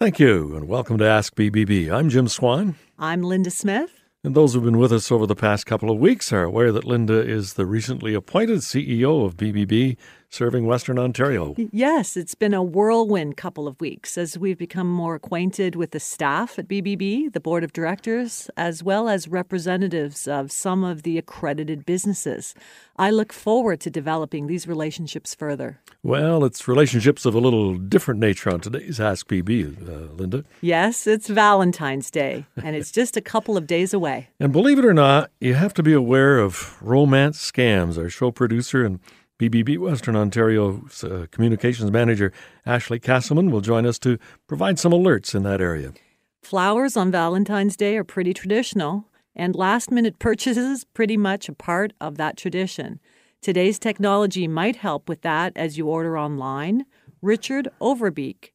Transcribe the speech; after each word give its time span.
Thank 0.00 0.18
you, 0.18 0.56
and 0.56 0.66
welcome 0.66 0.96
to 0.96 1.04
Ask 1.06 1.34
BBB. 1.34 1.92
I'm 1.92 2.08
Jim 2.08 2.26
Swan. 2.26 2.76
I'm 2.98 3.20
Linda 3.20 3.50
Smith. 3.50 4.00
And 4.24 4.34
those 4.34 4.54
who've 4.54 4.64
been 4.64 4.78
with 4.78 4.94
us 4.94 5.12
over 5.12 5.26
the 5.26 5.36
past 5.36 5.66
couple 5.66 5.90
of 5.90 5.98
weeks 5.98 6.32
are 6.32 6.42
aware 6.42 6.72
that 6.72 6.86
Linda 6.86 7.20
is 7.20 7.52
the 7.52 7.66
recently 7.66 8.14
appointed 8.14 8.60
CEO 8.60 9.26
of 9.26 9.36
BBB, 9.36 9.98
serving 10.30 10.64
Western 10.64 10.98
Ontario. 10.98 11.54
Yes, 11.72 12.16
it's 12.16 12.34
been 12.34 12.54
a 12.54 12.62
whirlwind 12.62 13.36
couple 13.36 13.66
of 13.66 13.80
weeks 13.80 14.16
as 14.16 14.38
we've 14.38 14.56
become 14.56 14.88
more 14.88 15.16
acquainted 15.16 15.74
with 15.74 15.90
the 15.90 16.00
staff 16.00 16.58
at 16.58 16.68
BBB, 16.68 17.32
the 17.32 17.40
board 17.40 17.64
of 17.64 17.72
directors, 17.72 18.48
as 18.56 18.82
well 18.82 19.08
as 19.08 19.28
representatives 19.28 20.28
of 20.28 20.52
some 20.52 20.84
of 20.84 21.02
the 21.02 21.18
accredited 21.18 21.84
businesses. 21.84 22.54
I 22.96 23.10
look 23.10 23.32
forward 23.32 23.80
to 23.80 23.90
developing 23.90 24.46
these 24.46 24.68
relationships 24.68 25.34
further. 25.34 25.80
Well, 26.02 26.44
it's 26.44 26.68
relationships 26.68 27.24
of 27.24 27.34
a 27.34 27.38
little 27.38 27.74
different 27.74 28.20
nature 28.20 28.50
on 28.50 28.60
today's 28.60 29.00
Ask 29.00 29.26
BB, 29.26 29.88
uh, 29.88 30.12
Linda. 30.12 30.44
Yes, 30.60 31.06
it's 31.06 31.26
Valentine's 31.26 32.10
Day, 32.10 32.46
and 32.62 32.76
it's 32.76 32.92
just 32.92 33.16
a 33.16 33.20
couple 33.20 33.56
of 33.56 33.66
days 33.66 33.92
away. 33.92 34.28
And 34.38 34.52
believe 34.52 34.78
it 34.78 34.84
or 34.84 34.94
not, 34.94 35.30
you 35.40 35.54
have 35.54 35.74
to 35.74 35.82
be 35.82 35.92
aware 35.92 36.38
of 36.38 36.80
romance 36.80 37.38
scams. 37.50 37.98
Our 37.98 38.08
show 38.08 38.30
producer 38.30 38.84
and 38.84 39.00
BBB 39.40 39.78
Western 39.78 40.16
Ontario's 40.16 41.02
uh, 41.02 41.24
communications 41.30 41.90
manager, 41.90 42.30
Ashley 42.66 43.00
Castleman, 43.00 43.50
will 43.50 43.62
join 43.62 43.86
us 43.86 43.98
to 44.00 44.18
provide 44.46 44.78
some 44.78 44.92
alerts 44.92 45.34
in 45.34 45.44
that 45.44 45.62
area. 45.62 45.94
Flowers 46.42 46.94
on 46.94 47.10
Valentine's 47.10 47.74
Day 47.74 47.96
are 47.96 48.04
pretty 48.04 48.34
traditional, 48.34 49.06
and 49.34 49.56
last 49.56 49.90
minute 49.90 50.18
purchases 50.18 50.84
pretty 50.84 51.16
much 51.16 51.48
a 51.48 51.54
part 51.54 51.94
of 52.02 52.18
that 52.18 52.36
tradition. 52.36 53.00
Today's 53.40 53.78
technology 53.78 54.46
might 54.46 54.76
help 54.76 55.08
with 55.08 55.22
that 55.22 55.54
as 55.56 55.78
you 55.78 55.88
order 55.88 56.18
online. 56.18 56.84
Richard 57.22 57.66
Overbeek 57.80 58.50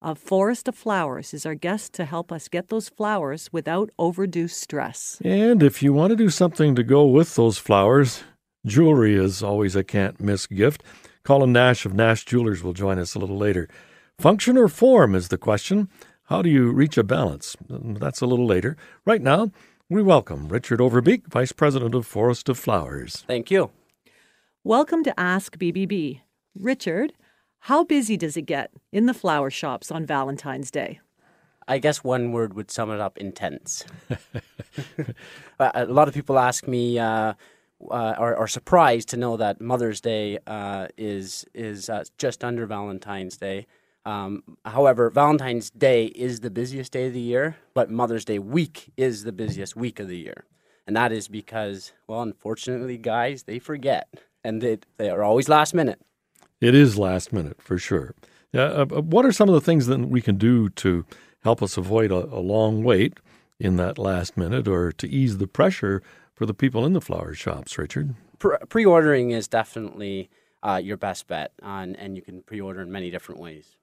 of 0.00 0.18
Forest 0.18 0.68
of 0.68 0.74
Flowers 0.74 1.34
is 1.34 1.44
our 1.44 1.54
guest 1.54 1.92
to 1.92 2.06
help 2.06 2.32
us 2.32 2.48
get 2.48 2.68
those 2.68 2.88
flowers 2.88 3.50
without 3.52 3.90
overdue 3.98 4.48
stress. 4.48 5.20
And 5.22 5.62
if 5.62 5.82
you 5.82 5.92
want 5.92 6.12
to 6.12 6.16
do 6.16 6.30
something 6.30 6.74
to 6.76 6.82
go 6.82 7.04
with 7.04 7.34
those 7.34 7.58
flowers, 7.58 8.22
Jewelry 8.66 9.14
is 9.14 9.42
always 9.42 9.74
a 9.74 9.82
can't 9.82 10.20
miss 10.20 10.46
gift. 10.46 10.82
Colin 11.24 11.50
Nash 11.50 11.86
of 11.86 11.94
Nash 11.94 12.26
Jewelers 12.26 12.62
will 12.62 12.74
join 12.74 12.98
us 12.98 13.14
a 13.14 13.18
little 13.18 13.38
later. 13.38 13.68
Function 14.18 14.58
or 14.58 14.68
form 14.68 15.14
is 15.14 15.28
the 15.28 15.38
question. 15.38 15.88
How 16.24 16.42
do 16.42 16.50
you 16.50 16.70
reach 16.70 16.98
a 16.98 17.02
balance? 17.02 17.56
That's 17.70 18.20
a 18.20 18.26
little 18.26 18.44
later. 18.44 18.76
Right 19.06 19.22
now, 19.22 19.50
we 19.88 20.02
welcome 20.02 20.48
Richard 20.48 20.78
Overbeek, 20.78 21.26
Vice 21.26 21.52
President 21.52 21.94
of 21.94 22.06
Forest 22.06 22.50
of 22.50 22.58
Flowers. 22.58 23.24
Thank 23.26 23.50
you. 23.50 23.70
Welcome 24.62 25.04
to 25.04 25.18
Ask 25.18 25.56
BBB. 25.56 26.20
Richard, 26.54 27.14
how 27.60 27.82
busy 27.82 28.18
does 28.18 28.36
it 28.36 28.42
get 28.42 28.72
in 28.92 29.06
the 29.06 29.14
flower 29.14 29.48
shops 29.48 29.90
on 29.90 30.04
Valentine's 30.04 30.70
Day? 30.70 31.00
I 31.66 31.78
guess 31.78 32.04
one 32.04 32.32
word 32.32 32.52
would 32.52 32.70
sum 32.70 32.90
it 32.90 33.00
up 33.00 33.16
intense. 33.16 33.86
a 35.58 35.86
lot 35.86 36.08
of 36.08 36.14
people 36.14 36.38
ask 36.38 36.68
me, 36.68 36.98
uh, 36.98 37.32
uh, 37.90 38.14
are, 38.18 38.36
are, 38.36 38.46
surprised 38.46 39.08
to 39.10 39.16
know 39.16 39.36
that 39.36 39.60
Mother's 39.60 40.00
Day 40.00 40.38
uh, 40.46 40.88
is 40.96 41.44
is 41.54 41.88
uh, 41.88 42.04
just 42.18 42.44
under 42.44 42.66
Valentine's 42.66 43.36
Day. 43.36 43.66
Um, 44.04 44.42
however, 44.64 45.10
Valentine's 45.10 45.70
Day 45.70 46.06
is 46.06 46.40
the 46.40 46.50
busiest 46.50 46.92
day 46.92 47.06
of 47.06 47.12
the 47.12 47.20
year, 47.20 47.56
but 47.74 47.90
Mother's 47.90 48.24
Day 48.24 48.38
week 48.38 48.92
is 48.96 49.24
the 49.24 49.32
busiest 49.32 49.76
week 49.76 50.00
of 50.00 50.08
the 50.08 50.18
year, 50.18 50.44
and 50.86 50.96
that 50.96 51.12
is 51.12 51.28
because, 51.28 51.92
well, 52.06 52.22
unfortunately, 52.22 52.98
guys, 52.98 53.44
they 53.44 53.58
forget, 53.58 54.08
and 54.44 54.60
they 54.60 54.78
they 54.96 55.10
are 55.10 55.22
always 55.22 55.48
last 55.48 55.74
minute. 55.74 56.00
It 56.60 56.74
is 56.74 56.98
last 56.98 57.32
minute 57.32 57.62
for 57.62 57.78
sure. 57.78 58.14
Uh, 58.54 58.58
uh, 58.58 58.84
what 58.86 59.24
are 59.24 59.32
some 59.32 59.48
of 59.48 59.54
the 59.54 59.60
things 59.60 59.86
that 59.86 60.00
we 60.00 60.20
can 60.20 60.36
do 60.36 60.68
to 60.70 61.06
help 61.44 61.62
us 61.62 61.76
avoid 61.76 62.10
a, 62.10 62.26
a 62.26 62.40
long 62.40 62.82
wait 62.82 63.18
in 63.58 63.76
that 63.76 63.98
last 63.98 64.36
minute, 64.36 64.66
or 64.66 64.90
to 64.92 65.08
ease 65.08 65.38
the 65.38 65.46
pressure 65.46 66.02
for 66.40 66.46
the 66.46 66.54
people 66.54 66.86
in 66.86 66.94
the 66.94 67.02
flower 67.02 67.34
shops, 67.34 67.76
Richard? 67.76 68.14
Pre 68.38 68.86
ordering 68.86 69.30
is 69.32 69.46
definitely 69.46 70.30
uh, 70.62 70.80
your 70.82 70.96
best 70.96 71.26
bet, 71.26 71.52
on, 71.62 71.94
and 71.96 72.16
you 72.16 72.22
can 72.22 72.40
pre 72.40 72.62
order 72.62 72.80
in 72.80 72.90
many 72.90 73.10
different 73.10 73.42
ways. 73.42 73.76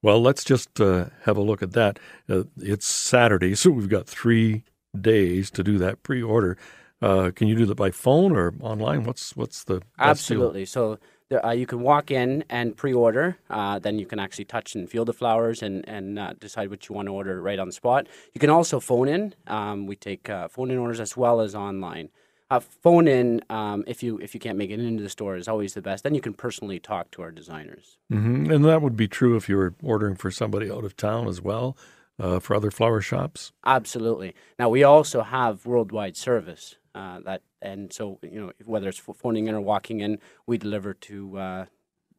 Well, 0.00 0.22
let's 0.22 0.44
just 0.44 0.80
uh, 0.80 1.06
have 1.24 1.36
a 1.36 1.40
look 1.40 1.60
at 1.60 1.72
that. 1.72 1.98
Uh, 2.30 2.44
it's 2.58 2.86
Saturday, 2.86 3.56
so 3.56 3.70
we've 3.70 3.88
got 3.88 4.06
three 4.06 4.62
days 4.96 5.50
to 5.50 5.64
do 5.64 5.76
that 5.78 6.04
pre 6.04 6.22
order. 6.22 6.56
Uh, 7.02 7.32
can 7.34 7.48
you 7.48 7.56
do 7.56 7.66
that 7.66 7.74
by 7.74 7.90
phone 7.90 8.36
or 8.36 8.54
online? 8.60 9.02
What's 9.02 9.34
what's 9.34 9.64
the 9.64 9.82
absolutely? 9.98 10.60
Deal? 10.60 10.66
So 10.66 10.98
uh, 11.42 11.50
you 11.50 11.66
can 11.66 11.80
walk 11.80 12.10
in 12.10 12.44
and 12.48 12.76
pre-order. 12.76 13.36
Uh, 13.50 13.78
then 13.78 13.98
you 13.98 14.06
can 14.06 14.18
actually 14.18 14.44
touch 14.44 14.74
and 14.74 14.88
feel 14.90 15.04
the 15.04 15.12
flowers 15.12 15.62
and 15.62 15.86
and 15.88 16.18
uh, 16.18 16.34
decide 16.38 16.70
what 16.70 16.88
you 16.88 16.94
want 16.94 17.06
to 17.06 17.12
order 17.12 17.40
right 17.40 17.58
on 17.58 17.66
the 17.66 17.72
spot. 17.72 18.06
You 18.32 18.40
can 18.40 18.50
also 18.50 18.80
phone 18.80 19.08
in. 19.08 19.34
Um, 19.46 19.86
we 19.86 19.96
take 19.96 20.28
uh, 20.28 20.48
phone 20.48 20.70
in 20.70 20.78
orders 20.78 21.00
as 21.00 21.16
well 21.16 21.40
as 21.40 21.54
online. 21.54 22.10
Uh, 22.50 22.60
phone 22.60 23.08
in 23.08 23.40
um, 23.48 23.84
if 23.86 24.02
you 24.02 24.18
if 24.18 24.34
you 24.34 24.40
can't 24.40 24.58
make 24.58 24.70
it 24.70 24.78
into 24.78 25.02
the 25.02 25.08
store 25.08 25.36
is 25.36 25.48
always 25.48 25.74
the 25.74 25.82
best. 25.82 26.04
Then 26.04 26.14
you 26.14 26.20
can 26.20 26.34
personally 26.34 26.78
talk 26.78 27.10
to 27.12 27.22
our 27.22 27.30
designers. 27.30 27.98
Mm-hmm. 28.12 28.50
And 28.50 28.64
that 28.64 28.82
would 28.82 28.96
be 28.96 29.08
true 29.08 29.36
if 29.36 29.48
you 29.48 29.56
were 29.56 29.74
ordering 29.82 30.16
for 30.16 30.30
somebody 30.30 30.70
out 30.70 30.84
of 30.84 30.96
town 30.96 31.26
as 31.26 31.40
well. 31.40 31.76
Uh, 32.16 32.38
for 32.38 32.54
other 32.54 32.70
flower 32.70 33.00
shops? 33.00 33.50
Absolutely. 33.66 34.36
Now 34.56 34.68
we 34.68 34.84
also 34.84 35.22
have 35.22 35.66
worldwide 35.66 36.16
service. 36.16 36.76
Uh, 36.94 37.20
that 37.20 37.42
and 37.60 37.92
so 37.92 38.18
you 38.22 38.40
know 38.40 38.52
whether 38.64 38.88
it's 38.88 38.98
phoning 38.98 39.48
in 39.48 39.54
or 39.54 39.60
walking 39.60 40.00
in, 40.00 40.18
we 40.46 40.58
deliver 40.58 40.94
to 40.94 41.38
uh, 41.38 41.64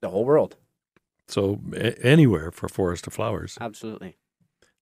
the 0.01 0.09
whole 0.09 0.25
world. 0.25 0.57
So 1.27 1.59
a- 1.73 1.99
anywhere 2.05 2.51
for 2.51 2.67
Forest 2.67 3.07
of 3.07 3.13
Flowers. 3.13 3.57
Absolutely. 3.61 4.17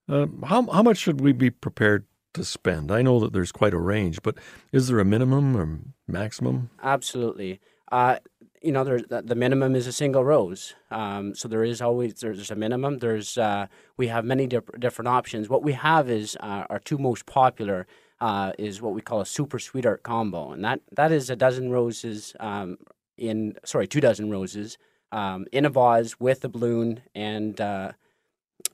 Uh, 0.09 0.27
how 0.45 0.65
how 0.71 0.83
much 0.83 0.97
should 0.97 1.21
we 1.21 1.31
be 1.31 1.49
prepared 1.49 2.05
to 2.33 2.43
spend? 2.43 2.91
I 2.91 3.01
know 3.01 3.19
that 3.19 3.33
there's 3.33 3.51
quite 3.51 3.73
a 3.73 3.79
range, 3.79 4.21
but 4.23 4.37
is 4.71 4.87
there 4.87 4.99
a 4.99 5.05
minimum 5.05 5.55
or 5.55 5.79
maximum? 6.07 6.69
Absolutely. 6.81 7.59
Uh, 7.91 8.17
you 8.61 8.71
know, 8.71 8.83
there's 8.83 9.03
the 9.07 9.35
minimum 9.35 9.75
is 9.75 9.87
a 9.87 9.91
single 9.91 10.23
rose. 10.23 10.73
Um, 10.89 11.35
so 11.35 11.47
there 11.47 11.63
is 11.63 11.81
always 11.81 12.15
there's 12.15 12.49
a 12.49 12.55
minimum. 12.55 12.97
There's 12.99 13.37
uh, 13.37 13.67
we 13.97 14.07
have 14.07 14.25
many 14.25 14.47
diff- 14.47 14.79
different 14.79 15.09
options. 15.09 15.49
What 15.49 15.63
we 15.63 15.73
have 15.73 16.09
is 16.09 16.37
uh, 16.39 16.65
our 16.69 16.79
two 16.79 16.97
most 16.97 17.25
popular 17.25 17.85
uh, 18.19 18.53
is 18.57 18.81
what 18.81 18.93
we 18.93 19.01
call 19.01 19.21
a 19.21 19.25
super 19.25 19.59
sweetheart 19.59 20.03
combo, 20.03 20.51
and 20.51 20.63
that 20.63 20.81
that 20.91 21.11
is 21.11 21.29
a 21.29 21.35
dozen 21.35 21.71
roses 21.71 22.35
um, 22.39 22.77
in 23.17 23.55
sorry 23.63 23.87
two 23.87 24.01
dozen 24.01 24.29
roses 24.29 24.77
um, 25.11 25.45
in 25.51 25.65
a 25.65 25.69
vase 25.69 26.19
with 26.19 26.43
a 26.45 26.49
balloon, 26.49 27.01
and 27.13 27.59
uh, 27.59 27.91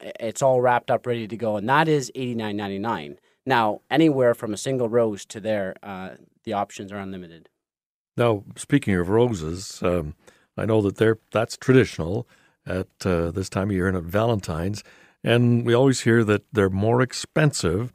it's 0.01 0.41
all 0.41 0.61
wrapped 0.61 0.91
up 0.91 1.05
ready 1.05 1.27
to 1.27 1.37
go, 1.37 1.57
and 1.57 1.67
that 1.69 1.87
is 1.87 2.11
eighty 2.15 2.35
nine 2.35 2.57
ninety 2.57 2.79
nine. 2.79 3.17
Now, 3.45 3.81
anywhere 3.89 4.33
from 4.33 4.53
a 4.53 4.57
single 4.57 4.89
rose 4.89 5.25
to 5.25 5.39
there, 5.39 5.75
uh, 5.81 6.11
the 6.43 6.53
options 6.53 6.91
are 6.91 6.99
unlimited. 6.99 7.49
Now, 8.15 8.43
speaking 8.55 8.95
of 8.95 9.09
roses, 9.09 9.81
um, 9.81 10.13
I 10.57 10.65
know 10.65 10.81
that 10.81 10.97
they're 10.97 11.19
that's 11.31 11.57
traditional 11.57 12.27
at 12.65 12.87
uh, 13.05 13.31
this 13.31 13.49
time 13.49 13.69
of 13.69 13.75
year 13.75 13.87
and 13.87 13.97
at 13.97 14.03
Valentine's, 14.03 14.83
and 15.23 15.65
we 15.65 15.73
always 15.73 16.01
hear 16.01 16.23
that 16.23 16.43
they're 16.51 16.69
more 16.69 17.01
expensive 17.01 17.91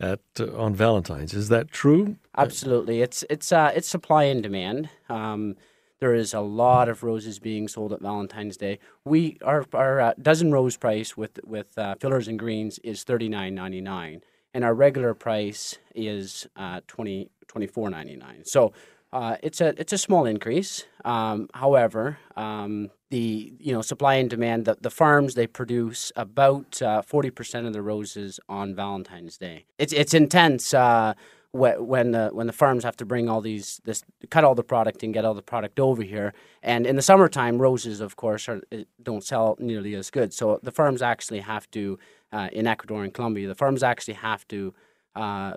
at 0.00 0.20
uh, 0.38 0.56
on 0.56 0.74
Valentine's. 0.74 1.34
Is 1.34 1.48
that 1.48 1.70
true? 1.70 2.16
Absolutely. 2.36 3.02
It's 3.02 3.24
it's 3.28 3.52
uh, 3.52 3.72
it's 3.74 3.88
supply 3.88 4.24
and 4.24 4.42
demand. 4.42 4.90
Um, 5.08 5.56
there 6.00 6.14
is 6.14 6.32
a 6.32 6.40
lot 6.40 6.88
of 6.88 7.02
roses 7.02 7.38
being 7.38 7.66
sold 7.66 7.92
at 7.92 8.00
Valentine's 8.00 8.56
Day. 8.56 8.78
We 9.04 9.38
our 9.42 9.64
our 9.72 10.00
uh, 10.00 10.14
dozen 10.20 10.52
rose 10.52 10.76
price 10.76 11.16
with 11.16 11.40
with 11.44 11.76
uh, 11.76 11.96
fillers 12.00 12.28
and 12.28 12.38
greens 12.38 12.78
is 12.80 13.04
thirty 13.04 13.28
nine 13.28 13.54
ninety 13.54 13.80
nine, 13.80 14.22
and 14.54 14.64
our 14.64 14.74
regular 14.74 15.14
price 15.14 15.78
is 15.94 16.46
uh, 16.56 16.80
twenty 16.86 17.30
twenty 17.48 17.66
four 17.66 17.90
ninety 17.90 18.16
nine. 18.16 18.44
So 18.44 18.72
uh, 19.12 19.36
it's 19.42 19.60
a 19.60 19.68
it's 19.80 19.92
a 19.92 19.98
small 19.98 20.26
increase. 20.26 20.84
Um, 21.04 21.48
however, 21.54 22.18
um, 22.36 22.90
the 23.10 23.54
you 23.58 23.72
know 23.72 23.82
supply 23.82 24.14
and 24.14 24.28
demand 24.28 24.66
the, 24.66 24.76
the 24.80 24.90
farms 24.90 25.34
they 25.34 25.46
produce 25.46 26.12
about 26.16 26.80
uh, 26.82 27.02
forty 27.02 27.28
uh, 27.28 27.32
percent 27.32 27.66
of 27.66 27.72
the 27.72 27.82
roses 27.82 28.38
on 28.48 28.74
Valentine's 28.74 29.38
Day. 29.38 29.64
It's 29.78 29.92
it's 29.92 30.12
intense 30.12 30.74
uh, 30.74 31.14
when 31.52 32.12
the 32.12 32.28
when 32.32 32.46
the 32.46 32.52
farms 32.52 32.84
have 32.84 32.96
to 32.96 33.06
bring 33.06 33.28
all 33.28 33.40
these 33.40 33.80
this 33.84 34.04
cut 34.30 34.44
all 34.44 34.54
the 34.54 34.62
product 34.62 35.02
and 35.02 35.14
get 35.14 35.24
all 35.24 35.34
the 35.34 35.42
product 35.42 35.80
over 35.80 36.02
here. 36.02 36.34
And 36.62 36.86
in 36.86 36.96
the 36.96 37.02
summertime, 37.02 37.58
roses 37.58 38.00
of 38.00 38.16
course 38.16 38.48
are, 38.48 38.60
don't 39.02 39.24
sell 39.24 39.56
nearly 39.58 39.94
as 39.94 40.10
good. 40.10 40.34
So 40.34 40.60
the 40.62 40.72
farms 40.72 41.00
actually 41.00 41.40
have 41.40 41.70
to 41.70 41.98
uh, 42.32 42.48
in 42.52 42.66
Ecuador 42.66 43.04
and 43.04 43.14
Colombia, 43.14 43.48
the 43.48 43.54
farms 43.54 43.82
actually 43.82 44.14
have 44.14 44.46
to 44.48 44.74
uh, 45.14 45.54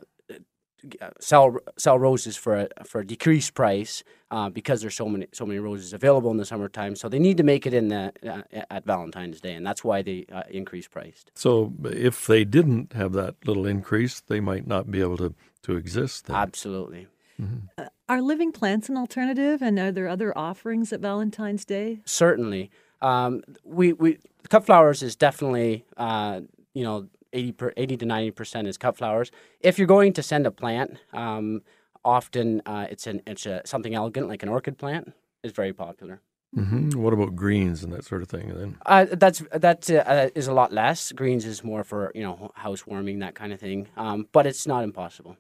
sell 1.20 1.58
sell 1.78 1.98
roses 1.98 2.38
for 2.38 2.56
a 2.56 2.68
for 2.86 3.02
a 3.02 3.06
decreased 3.06 3.54
price 3.54 4.04
uh, 4.32 4.50
because 4.50 4.82
there's 4.82 4.96
so 4.96 5.08
many 5.08 5.28
so 5.32 5.46
many 5.46 5.60
roses 5.60 5.94
available 5.94 6.32
in 6.32 6.38
the 6.38 6.46
summertime. 6.46 6.96
So 6.96 7.10
they 7.10 7.20
need 7.20 7.38
to 7.38 7.44
make 7.44 7.66
it 7.66 7.74
in 7.74 7.90
the 7.90 8.14
uh, 8.28 8.64
at 8.70 8.86
Valentine's 8.86 9.42
Day, 9.42 9.54
and 9.54 9.66
that's 9.66 9.84
why 9.84 10.02
they 10.02 10.26
uh, 10.32 10.44
increase 10.50 10.88
priced. 10.88 11.32
So 11.36 11.74
if 11.84 12.28
they 12.28 12.44
didn't 12.44 12.94
have 12.94 13.14
that 13.14 13.36
little 13.46 13.66
increase, 13.66 14.22
they 14.22 14.40
might 14.40 14.68
not 14.68 14.90
be 14.90 15.02
able 15.02 15.18
to 15.18 15.34
to 15.64 15.76
exist. 15.76 16.26
Then. 16.26 16.36
Absolutely. 16.36 17.08
Mm-hmm. 17.42 17.68
Uh, 17.78 17.86
are 18.08 18.22
living 18.22 18.52
plants 18.52 18.90
an 18.90 18.98
alternative, 18.98 19.62
and 19.62 19.80
are 19.80 19.92
there 19.92 20.08
other 20.08 20.38
offerings 20.38 20.92
at 20.94 21.00
Valentine's 21.00 21.66
Day? 21.66 22.02
Certainly. 22.06 22.72
Um, 23.02 23.44
we 23.64 23.94
we 23.94 24.20
cut 24.50 24.66
flowers 24.66 25.02
is 25.02 25.16
definitely 25.16 25.86
uh, 25.98 26.42
you 26.74 26.84
know, 26.84 27.08
80, 27.34 27.52
per, 27.54 27.74
80 27.78 27.98
to 27.98 28.06
90% 28.06 28.68
is 28.68 28.78
cut 28.78 28.98
flowers. 28.98 29.32
If 29.60 29.78
you're 29.78 29.88
going 29.88 30.14
to 30.14 30.24
send 30.24 30.46
a 30.46 30.52
plant, 30.52 30.98
um, 31.14 31.62
often 32.04 32.62
uh, 32.66 32.88
it's, 32.90 33.08
an, 33.08 33.22
it's 33.28 33.46
a, 33.46 33.62
something 33.66 33.94
elegant 33.94 34.28
like 34.28 34.44
an 34.44 34.50
orchid 34.50 34.78
plant 34.78 35.14
is 35.44 35.52
very 35.52 35.74
popular. 35.74 36.22
Mm-hmm. 36.56 37.02
What 37.02 37.14
about 37.14 37.36
greens 37.36 37.82
and 37.84 37.94
that 37.94 38.04
sort 38.04 38.22
of 38.22 38.28
thing? 38.28 38.54
Then 38.54 38.78
uh, 38.86 39.06
that's 39.10 39.42
that 39.54 39.90
uh, 39.90 40.30
is 40.36 40.48
a 40.48 40.54
lot 40.54 40.74
less. 40.74 41.14
Greens 41.14 41.46
is 41.46 41.64
more 41.64 41.86
for 41.86 42.12
you 42.14 42.24
know 42.24 42.52
housewarming 42.56 43.20
that 43.20 43.36
kind 43.36 43.54
of 43.54 43.60
thing, 43.62 43.88
um, 43.96 44.28
but 44.34 44.46
it's 44.46 44.68
not 44.68 44.84
impossible. 44.84 45.38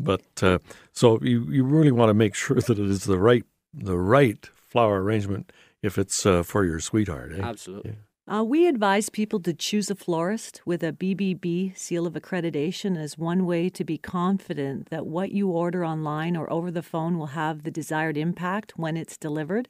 But 0.00 0.22
uh, 0.42 0.58
so 0.92 1.20
you 1.22 1.44
you 1.48 1.62
really 1.62 1.92
want 1.92 2.10
to 2.10 2.14
make 2.14 2.34
sure 2.34 2.56
that 2.66 2.76
it 2.76 2.90
is 2.90 3.04
the 3.04 3.18
right 3.18 3.44
the 3.72 3.96
right 3.96 4.44
flower 4.54 5.00
arrangement 5.00 5.52
if 5.80 5.96
it's 5.96 6.26
uh, 6.26 6.42
for 6.42 6.64
your 6.64 6.80
sweetheart. 6.80 7.32
Eh? 7.36 7.40
Absolutely. 7.40 7.92
Yeah. 7.92 7.98
Uh, 8.30 8.44
we 8.44 8.66
advise 8.66 9.08
people 9.08 9.40
to 9.40 9.54
choose 9.54 9.90
a 9.90 9.94
florist 9.94 10.60
with 10.66 10.82
a 10.82 10.92
BBB 10.92 11.74
seal 11.78 12.06
of 12.06 12.12
accreditation 12.12 12.94
as 12.94 13.16
one 13.16 13.46
way 13.46 13.70
to 13.70 13.84
be 13.84 13.96
confident 13.96 14.90
that 14.90 15.06
what 15.06 15.32
you 15.32 15.48
order 15.48 15.82
online 15.82 16.36
or 16.36 16.52
over 16.52 16.70
the 16.70 16.82
phone 16.82 17.16
will 17.16 17.28
have 17.28 17.62
the 17.62 17.70
desired 17.70 18.18
impact 18.18 18.72
when 18.76 18.98
it's 18.98 19.16
delivered. 19.16 19.66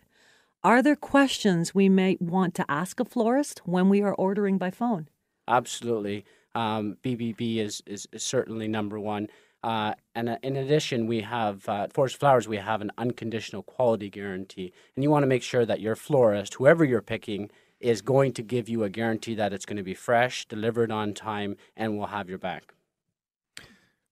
Are 0.64 0.82
there 0.82 0.96
questions 0.96 1.72
we 1.72 1.88
may 1.88 2.16
want 2.18 2.56
to 2.56 2.64
ask 2.68 2.98
a 2.98 3.04
florist 3.04 3.60
when 3.64 3.88
we 3.88 4.02
are 4.02 4.14
ordering 4.14 4.58
by 4.58 4.72
phone? 4.72 5.08
Absolutely. 5.46 6.24
Um, 6.56 6.96
BBB 7.04 7.58
is, 7.58 7.80
is, 7.86 8.08
is, 8.10 8.24
certainly 8.24 8.66
number 8.66 8.98
one. 8.98 9.28
Uh, 9.62 9.94
and 10.16 10.30
uh, 10.30 10.38
in 10.42 10.56
addition, 10.56 11.06
we 11.06 11.20
have 11.20 11.68
uh, 11.68 11.86
Forest 11.94 12.18
Flowers, 12.18 12.48
we 12.48 12.56
have 12.56 12.80
an 12.80 12.90
unconditional 12.98 13.62
quality 13.62 14.10
guarantee. 14.10 14.72
And 14.96 15.04
you 15.04 15.10
want 15.10 15.22
to 15.22 15.28
make 15.28 15.44
sure 15.44 15.64
that 15.64 15.80
your 15.80 15.94
florist, 15.94 16.54
whoever 16.54 16.84
you're 16.84 17.02
picking, 17.02 17.50
is 17.80 18.02
going 18.02 18.32
to 18.32 18.42
give 18.42 18.68
you 18.68 18.84
a 18.84 18.88
guarantee 18.88 19.34
that 19.34 19.52
it's 19.52 19.66
going 19.66 19.76
to 19.76 19.82
be 19.82 19.94
fresh, 19.94 20.46
delivered 20.46 20.90
on 20.90 21.14
time, 21.14 21.56
and 21.76 21.96
we'll 21.96 22.08
have 22.08 22.28
your 22.28 22.38
back. 22.38 22.74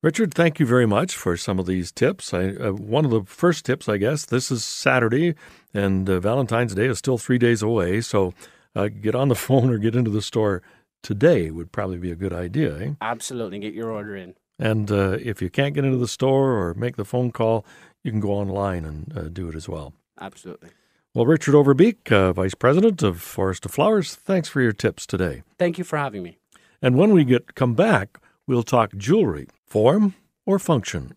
Richard, 0.02 0.34
thank 0.34 0.60
you 0.60 0.66
very 0.66 0.86
much 0.86 1.16
for 1.16 1.36
some 1.36 1.58
of 1.58 1.66
these 1.66 1.90
tips. 1.90 2.32
I, 2.32 2.50
uh, 2.50 2.72
one 2.72 3.04
of 3.04 3.10
the 3.10 3.24
first 3.24 3.64
tips, 3.64 3.88
I 3.88 3.96
guess, 3.96 4.26
this 4.26 4.50
is 4.50 4.64
Saturday, 4.64 5.34
and 5.74 6.08
uh, 6.08 6.20
Valentine's 6.20 6.74
Day 6.74 6.86
is 6.86 6.98
still 6.98 7.18
three 7.18 7.38
days 7.38 7.62
away. 7.62 8.00
So 8.02 8.34
uh, 8.74 8.88
get 8.88 9.14
on 9.14 9.28
the 9.28 9.34
phone 9.46 9.70
or 9.70 9.78
get 9.78 9.96
into 9.96 10.10
the 10.10 10.22
store 10.22 10.62
today 11.02 11.50
would 11.50 11.72
probably 11.72 11.98
be 11.98 12.10
a 12.10 12.16
good 12.16 12.32
idea. 12.32 12.78
Eh? 12.78 12.90
Absolutely. 13.00 13.58
Get 13.58 13.74
your 13.74 13.90
order 13.90 14.16
in. 14.16 14.34
And 14.58 14.90
uh, 14.90 15.18
if 15.20 15.42
you 15.42 15.50
can't 15.50 15.74
get 15.74 15.84
into 15.84 15.98
the 15.98 16.08
store 16.08 16.52
or 16.52 16.74
make 16.74 16.96
the 16.96 17.04
phone 17.04 17.30
call, 17.30 17.64
you 18.02 18.10
can 18.10 18.20
go 18.20 18.30
online 18.30 18.84
and 18.84 19.16
uh, 19.16 19.22
do 19.28 19.48
it 19.48 19.54
as 19.54 19.68
well. 19.68 19.92
Absolutely. 20.20 20.70
Well, 21.16 21.24
Richard 21.24 21.54
Overbeek, 21.54 22.12
uh, 22.12 22.34
Vice 22.34 22.54
President 22.54 23.02
of 23.02 23.22
Forest 23.22 23.64
of 23.64 23.70
Flowers, 23.70 24.14
thanks 24.14 24.50
for 24.50 24.60
your 24.60 24.72
tips 24.72 25.06
today. 25.06 25.44
Thank 25.58 25.78
you 25.78 25.84
for 25.84 25.96
having 25.96 26.22
me. 26.22 26.36
And 26.82 26.98
when 26.98 27.14
we 27.14 27.24
get 27.24 27.54
come 27.54 27.72
back, 27.72 28.18
we'll 28.46 28.62
talk 28.62 28.94
jewelry, 28.94 29.48
form 29.64 30.14
or 30.44 30.58
function. 30.58 31.14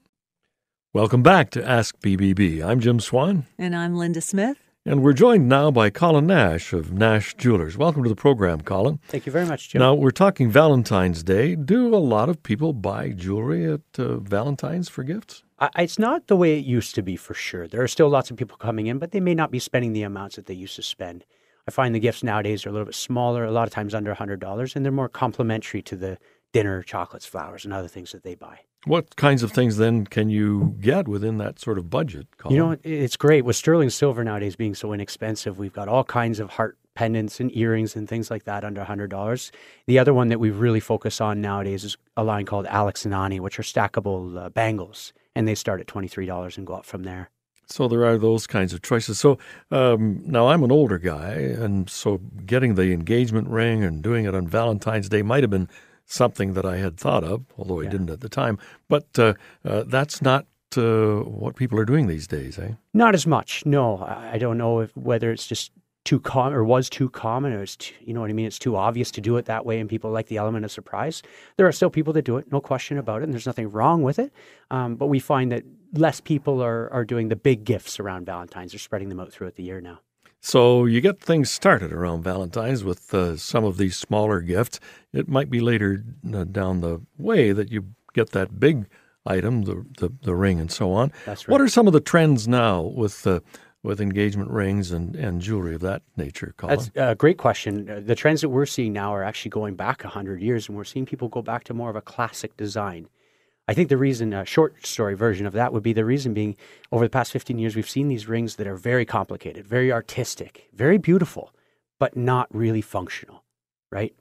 Welcome 0.93 1.21
back 1.21 1.49
to 1.49 1.69
Ask 1.69 1.99
BBB. 1.99 2.63
I'm 2.63 2.79
Jim 2.79 3.01
Swan. 3.01 3.45
And 3.57 3.75
I'm 3.75 3.97
Linda 3.97 4.21
Smith. 4.21 4.55
And 4.85 5.03
we're 5.03 5.11
joined 5.11 5.49
now 5.49 5.69
by 5.69 5.89
Colin 5.89 6.27
Nash 6.27 6.71
of 6.71 6.93
Nash 6.93 7.33
Jewelers. 7.33 7.77
Welcome 7.77 8.03
to 8.03 8.09
the 8.09 8.15
program, 8.15 8.61
Colin. 8.61 9.01
Thank 9.09 9.25
you 9.25 9.33
very 9.33 9.45
much, 9.45 9.67
Jim. 9.67 9.81
Now, 9.81 9.95
we're 9.95 10.11
talking 10.11 10.49
Valentine's 10.49 11.23
Day. 11.23 11.55
Do 11.55 11.93
a 11.93 11.97
lot 11.97 12.29
of 12.29 12.41
people 12.41 12.71
buy 12.71 13.09
jewelry 13.09 13.69
at 13.69 13.81
uh, 13.97 14.19
Valentine's 14.19 14.87
for 14.87 15.03
gifts? 15.03 15.43
I, 15.59 15.69
it's 15.79 15.99
not 15.99 16.27
the 16.27 16.35
way 16.35 16.57
it 16.57 16.65
used 16.65 16.95
to 16.95 17.01
be 17.01 17.15
for 17.15 17.33
sure. 17.33 17.67
There 17.67 17.81
are 17.81 17.87
still 17.87 18.09
lots 18.09 18.31
of 18.31 18.37
people 18.37 18.57
coming 18.57 18.87
in, 18.87 18.97
but 18.97 19.11
they 19.11 19.19
may 19.19 19.35
not 19.35 19.51
be 19.51 19.59
spending 19.59 19.93
the 19.93 20.03
amounts 20.03 20.35
that 20.37 20.45
they 20.45 20.53
used 20.53 20.75
to 20.77 20.83
spend. 20.83 21.25
I 21.67 21.71
find 21.71 21.93
the 21.93 21.99
gifts 21.99 22.23
nowadays 22.23 22.65
are 22.65 22.69
a 22.69 22.71
little 22.71 22.85
bit 22.85 22.95
smaller, 22.95 23.45
a 23.45 23.51
lot 23.51 23.67
of 23.67 23.73
times 23.73 23.93
under 23.93 24.15
$100, 24.15 24.75
and 24.75 24.85
they're 24.85 24.91
more 24.91 25.09
complimentary 25.09 25.81
to 25.83 25.95
the 25.95 26.17
dinner, 26.51 26.81
chocolates, 26.81 27.25
flowers, 27.25 27.63
and 27.65 27.73
other 27.73 27.87
things 27.87 28.11
that 28.11 28.23
they 28.23 28.35
buy. 28.35 28.59
What 28.85 29.17
kinds 29.17 29.43
of 29.43 29.51
things 29.51 29.77
then 29.77 30.05
can 30.05 30.29
you 30.29 30.75
get 30.79 31.07
within 31.07 31.37
that 31.39 31.59
sort 31.59 31.77
of 31.77 31.89
budget? 31.89 32.27
Colin? 32.37 32.55
You 32.55 32.61
know, 32.63 32.77
it's 32.83 33.17
great 33.17 33.43
with 33.43 33.57
sterling 33.57 33.89
silver 33.89 34.23
nowadays 34.23 34.55
being 34.55 34.73
so 34.73 34.93
inexpensive. 34.93 35.59
We've 35.59 35.73
got 35.73 35.89
all 35.89 36.05
kinds 36.05 36.39
of 36.39 36.51
heart 36.51 36.77
pendants 36.95 37.39
and 37.39 37.55
earrings 37.55 37.95
and 37.95 38.07
things 38.07 38.31
like 38.31 38.45
that 38.45 38.63
under 38.63 38.83
$100. 38.83 39.51
The 39.85 39.99
other 39.99 40.13
one 40.13 40.29
that 40.29 40.39
we 40.39 40.49
really 40.49 40.79
focus 40.79 41.21
on 41.21 41.41
nowadays 41.41 41.83
is 41.83 41.97
a 42.17 42.23
line 42.23 42.45
called 42.45 42.65
Alex 42.67 43.05
and 43.05 43.13
Ani, 43.13 43.39
which 43.39 43.59
are 43.59 43.63
stackable 43.63 44.37
uh, 44.37 44.49
bangles, 44.49 45.13
and 45.35 45.47
they 45.47 45.55
start 45.55 45.79
at 45.79 45.87
$23 45.87 46.57
and 46.57 46.67
go 46.67 46.73
up 46.73 46.85
from 46.85 47.03
there. 47.03 47.29
So 47.67 47.87
there 47.87 48.03
are 48.03 48.17
those 48.17 48.47
kinds 48.47 48.73
of 48.73 48.81
choices. 48.81 49.19
So 49.19 49.37
um, 49.71 50.21
now 50.25 50.47
I'm 50.47 50.63
an 50.63 50.71
older 50.71 50.97
guy, 50.97 51.33
and 51.33 51.89
so 51.89 52.17
getting 52.45 52.75
the 52.75 52.91
engagement 52.91 53.47
ring 53.47 53.83
and 53.83 54.01
doing 54.01 54.25
it 54.25 54.33
on 54.33 54.47
Valentine's 54.47 55.07
Day 55.07 55.21
might 55.21 55.43
have 55.43 55.51
been 55.51 55.69
something 56.05 56.53
that 56.53 56.65
I 56.65 56.77
had 56.77 56.97
thought 56.97 57.23
of, 57.23 57.45
although 57.57 57.79
I 57.79 57.83
yeah. 57.83 57.89
didn't 57.91 58.09
at 58.09 58.21
the 58.21 58.29
time. 58.29 58.57
But 58.87 59.07
uh, 59.19 59.35
uh, 59.63 59.83
that's 59.85 60.21
not 60.21 60.47
uh, 60.75 61.17
what 61.19 61.55
people 61.55 61.79
are 61.79 61.85
doing 61.85 62.07
these 62.07 62.27
days, 62.27 62.57
eh? 62.57 62.73
Not 62.93 63.13
as 63.13 63.27
much. 63.27 63.63
No, 63.65 63.99
I 63.99 64.39
don't 64.39 64.57
know 64.57 64.79
if 64.79 64.95
whether 64.97 65.31
it's 65.31 65.45
just 65.45 65.71
too 66.09 66.19
common 66.19 66.53
or 66.53 66.63
was 66.63 66.89
too 66.89 67.07
common 67.07 67.53
or 67.53 67.61
it's 67.61 67.75
too, 67.75 67.93
you 68.03 68.15
know 68.15 68.21
what 68.21 68.31
I 68.31 68.33
mean. 68.33 68.47
It's 68.47 68.57
too 68.57 68.75
obvious 68.75 69.11
to 69.11 69.21
do 69.21 69.37
it 69.37 69.45
that 69.45 69.63
way, 69.63 69.79
and 69.79 69.87
people 69.87 70.09
like 70.09 70.25
the 70.25 70.37
element 70.37 70.65
of 70.65 70.71
surprise. 70.71 71.21
There 71.57 71.67
are 71.67 71.71
still 71.71 71.91
people 71.91 72.13
that 72.13 72.25
do 72.25 72.37
it, 72.37 72.51
no 72.51 72.59
question 72.59 72.97
about 72.97 73.21
it, 73.21 73.25
and 73.25 73.33
there's 73.33 73.45
nothing 73.45 73.69
wrong 73.69 74.01
with 74.01 74.17
it. 74.17 74.33
Um, 74.71 74.95
but 74.95 75.05
we 75.05 75.19
find 75.19 75.51
that 75.51 75.63
less 75.93 76.19
people 76.19 76.63
are 76.63 76.91
are 76.91 77.05
doing 77.05 77.29
the 77.29 77.35
big 77.35 77.63
gifts 77.63 77.99
around 77.99 78.25
Valentine's. 78.25 78.71
They're 78.71 78.79
spreading 78.79 79.09
them 79.09 79.19
out 79.19 79.31
throughout 79.31 79.55
the 79.55 79.61
year 79.61 79.81
now. 79.81 79.99
So 80.41 80.85
you 80.85 80.99
get 80.99 81.19
things 81.19 81.51
started 81.51 81.93
around 81.93 82.23
Valentine's 82.23 82.83
with 82.83 83.13
uh, 83.13 83.37
some 83.37 83.63
of 83.63 83.77
these 83.77 83.95
smaller 83.95 84.41
gifts. 84.41 84.79
It 85.13 85.27
might 85.27 85.51
be 85.51 85.59
later 85.59 86.03
uh, 86.33 86.45
down 86.45 86.81
the 86.81 87.01
way 87.19 87.51
that 87.51 87.71
you 87.71 87.85
get 88.15 88.31
that 88.31 88.59
big 88.59 88.87
item, 89.27 89.65
the 89.65 89.85
the, 89.99 90.09
the 90.23 90.33
ring 90.33 90.59
and 90.59 90.71
so 90.71 90.91
on. 90.91 91.11
That's 91.25 91.47
right. 91.47 91.51
What 91.51 91.61
are 91.61 91.69
some 91.69 91.85
of 91.85 91.93
the 91.93 91.99
trends 92.11 92.47
now 92.47 92.81
with 92.81 93.27
uh, 93.27 93.41
with 93.83 94.01
engagement 94.01 94.49
rings 94.49 94.91
and, 94.91 95.15
and 95.15 95.41
jewelry 95.41 95.75
of 95.75 95.81
that 95.81 96.01
nature, 96.17 96.53
Colin? 96.57 96.77
That's 96.77 96.91
a 96.95 97.15
great 97.15 97.37
question. 97.37 97.89
Uh, 97.89 98.01
the 98.03 98.15
trends 98.15 98.41
that 98.41 98.49
we're 98.49 98.65
seeing 98.65 98.93
now 98.93 99.13
are 99.13 99.23
actually 99.23 99.49
going 99.49 99.75
back 99.75 100.03
100 100.03 100.41
years, 100.41 100.67
and 100.67 100.77
we're 100.77 100.83
seeing 100.83 101.05
people 101.05 101.27
go 101.29 101.41
back 101.41 101.63
to 101.65 101.73
more 101.73 101.89
of 101.89 101.95
a 101.95 102.01
classic 102.01 102.57
design. 102.57 103.07
I 103.67 103.73
think 103.73 103.89
the 103.89 103.97
reason, 103.97 104.33
a 104.33 104.45
short 104.45 104.85
story 104.85 105.13
version 105.13 105.45
of 105.45 105.53
that 105.53 105.71
would 105.71 105.83
be 105.83 105.93
the 105.93 106.03
reason 106.03 106.33
being 106.33 106.57
over 106.91 107.05
the 107.05 107.09
past 107.09 107.31
15 107.31 107.59
years, 107.59 107.75
we've 107.75 107.89
seen 107.89 108.07
these 108.07 108.27
rings 108.27 108.55
that 108.55 108.67
are 108.67 108.75
very 108.75 109.05
complicated, 109.05 109.65
very 109.65 109.91
artistic, 109.91 110.69
very 110.73 110.97
beautiful, 110.97 111.53
but 111.99 112.17
not 112.17 112.47
really 112.53 112.81
functional, 112.81 113.43
right? 113.91 114.13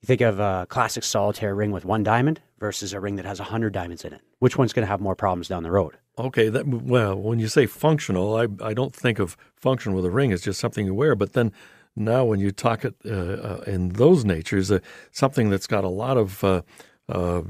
You 0.00 0.06
think 0.06 0.22
of 0.22 0.40
a 0.40 0.66
classic 0.68 1.04
solitaire 1.04 1.54
ring 1.54 1.72
with 1.72 1.84
one 1.84 2.02
diamond 2.02 2.40
versus 2.58 2.92
a 2.92 3.00
ring 3.00 3.16
that 3.16 3.26
has 3.26 3.38
100 3.38 3.72
diamonds 3.72 4.04
in 4.04 4.14
it. 4.14 4.22
Which 4.38 4.56
one's 4.56 4.72
going 4.72 4.84
to 4.86 4.90
have 4.90 5.00
more 5.00 5.14
problems 5.14 5.48
down 5.48 5.62
the 5.62 5.70
road? 5.70 5.98
Okay, 6.18 6.48
that, 6.48 6.66
well, 6.66 7.14
when 7.14 7.38
you 7.38 7.46
say 7.46 7.66
functional, 7.66 8.36
I, 8.36 8.46
I 8.64 8.72
don't 8.72 8.94
think 8.94 9.18
of 9.18 9.36
function 9.54 9.92
with 9.92 10.04
a 10.06 10.10
ring 10.10 10.32
as 10.32 10.40
just 10.40 10.58
something 10.58 10.86
you 10.86 10.94
wear, 10.94 11.14
but 11.14 11.34
then 11.34 11.52
now 11.94 12.24
when 12.24 12.40
you 12.40 12.52
talk 12.52 12.86
it 12.86 12.94
uh, 13.04 13.10
uh, 13.10 13.64
in 13.66 13.90
those 13.90 14.24
natures, 14.24 14.70
uh, 14.70 14.78
something 15.12 15.50
that's 15.50 15.66
got 15.66 15.84
a 15.84 15.88
lot 15.88 16.16
of 16.16 16.42
uh, 16.42 16.62
uh, 17.10 17.42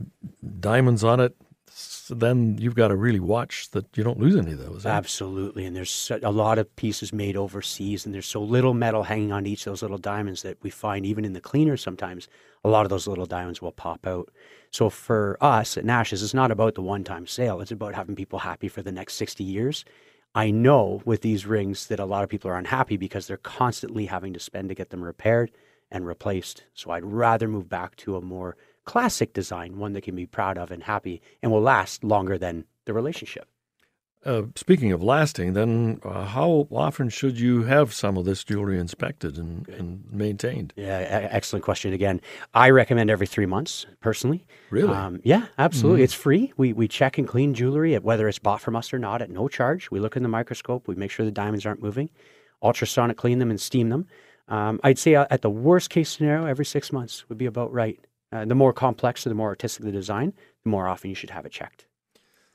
diamonds 0.58 1.04
on 1.04 1.20
it, 1.20 1.36
then 2.08 2.56
you've 2.58 2.74
got 2.74 2.88
to 2.88 2.96
really 2.96 3.20
watch 3.20 3.70
that 3.72 3.96
you 3.96 4.04
don't 4.04 4.18
lose 4.18 4.36
any 4.36 4.52
of 4.52 4.58
those. 4.58 4.86
Eh? 4.86 4.88
Absolutely. 4.88 5.66
And 5.66 5.76
there's 5.76 6.10
a 6.22 6.30
lot 6.30 6.58
of 6.58 6.74
pieces 6.76 7.12
made 7.12 7.36
overseas, 7.36 8.06
and 8.06 8.14
there's 8.14 8.26
so 8.26 8.42
little 8.42 8.74
metal 8.74 9.02
hanging 9.02 9.32
on 9.32 9.46
each 9.46 9.66
of 9.66 9.72
those 9.72 9.82
little 9.82 9.98
diamonds 9.98 10.42
that 10.42 10.56
we 10.62 10.70
find 10.70 11.04
even 11.04 11.24
in 11.24 11.32
the 11.32 11.40
cleaner 11.40 11.76
sometimes, 11.76 12.28
a 12.64 12.68
lot 12.68 12.86
of 12.86 12.90
those 12.90 13.06
little 13.06 13.26
diamonds 13.26 13.60
will 13.60 13.72
pop 13.72 14.06
out. 14.06 14.30
So 14.70 14.88
for 14.88 15.36
us 15.40 15.76
at 15.76 15.84
Nash's, 15.84 16.22
it's 16.22 16.34
not 16.34 16.50
about 16.50 16.74
the 16.74 16.82
one 16.82 17.04
time 17.04 17.26
sale, 17.26 17.60
it's 17.60 17.70
about 17.70 17.94
having 17.94 18.16
people 18.16 18.40
happy 18.40 18.68
for 18.68 18.82
the 18.82 18.92
next 18.92 19.14
60 19.14 19.44
years. 19.44 19.84
I 20.34 20.50
know 20.50 21.02
with 21.04 21.22
these 21.22 21.46
rings 21.46 21.86
that 21.86 22.00
a 22.00 22.04
lot 22.04 22.22
of 22.22 22.28
people 22.28 22.50
are 22.50 22.58
unhappy 22.58 22.96
because 22.96 23.26
they're 23.26 23.38
constantly 23.38 24.06
having 24.06 24.32
to 24.34 24.40
spend 24.40 24.68
to 24.68 24.74
get 24.74 24.90
them 24.90 25.02
repaired 25.02 25.50
and 25.90 26.06
replaced. 26.06 26.64
So 26.74 26.90
I'd 26.90 27.04
rather 27.04 27.48
move 27.48 27.68
back 27.68 27.96
to 27.96 28.16
a 28.16 28.20
more 28.20 28.56
classic 28.86 29.34
design, 29.34 29.78
one 29.78 29.92
that 29.92 30.02
can 30.02 30.16
be 30.16 30.26
proud 30.26 30.56
of 30.56 30.70
and 30.70 30.82
happy 30.82 31.20
and 31.42 31.52
will 31.52 31.60
last 31.60 32.02
longer 32.02 32.38
than 32.38 32.64
the 32.86 32.94
relationship. 32.94 33.48
Uh, 34.24 34.42
speaking 34.56 34.90
of 34.90 35.00
lasting, 35.00 35.52
then 35.52 36.00
uh, 36.02 36.24
how 36.24 36.66
often 36.72 37.08
should 37.08 37.38
you 37.38 37.62
have 37.62 37.94
some 37.94 38.16
of 38.16 38.24
this 38.24 38.42
jewelry 38.42 38.76
inspected 38.76 39.38
and, 39.38 39.68
and 39.68 40.02
maintained? 40.10 40.72
Yeah, 40.74 41.28
excellent 41.30 41.64
question 41.64 41.92
again. 41.92 42.20
I 42.52 42.70
recommend 42.70 43.08
every 43.08 43.28
three 43.28 43.46
months 43.46 43.86
personally. 44.00 44.44
Really? 44.70 44.92
Um, 44.92 45.20
yeah, 45.22 45.46
absolutely. 45.58 45.98
Mm-hmm. 45.98 46.04
It's 46.04 46.14
free. 46.14 46.52
We, 46.56 46.72
we 46.72 46.88
check 46.88 47.18
and 47.18 47.28
clean 47.28 47.54
jewelry, 47.54 47.94
at, 47.94 48.02
whether 48.02 48.26
it's 48.26 48.40
bought 48.40 48.60
from 48.60 48.74
us 48.74 48.92
or 48.92 48.98
not, 48.98 49.22
at 49.22 49.30
no 49.30 49.46
charge. 49.46 49.92
We 49.92 50.00
look 50.00 50.16
in 50.16 50.24
the 50.24 50.28
microscope, 50.28 50.88
we 50.88 50.96
make 50.96 51.12
sure 51.12 51.24
the 51.24 51.30
diamonds 51.30 51.64
aren't 51.64 51.82
moving, 51.82 52.10
ultrasonic 52.64 53.16
clean 53.16 53.38
them, 53.38 53.50
and 53.50 53.60
steam 53.60 53.90
them. 53.90 54.08
Um, 54.48 54.80
I'd 54.82 54.98
say 54.98 55.14
uh, 55.14 55.26
at 55.30 55.42
the 55.42 55.50
worst 55.50 55.88
case 55.90 56.10
scenario, 56.10 56.46
every 56.46 56.64
six 56.64 56.92
months 56.92 57.28
would 57.28 57.38
be 57.38 57.46
about 57.46 57.72
right. 57.72 58.00
Uh, 58.32 58.44
the 58.44 58.54
more 58.54 58.72
complex 58.72 59.24
or 59.24 59.28
the 59.28 59.34
more 59.34 59.48
artistic 59.48 59.84
the 59.84 59.92
design, 59.92 60.32
the 60.64 60.70
more 60.70 60.88
often 60.88 61.10
you 61.10 61.14
should 61.14 61.30
have 61.30 61.46
it 61.46 61.52
checked. 61.52 61.86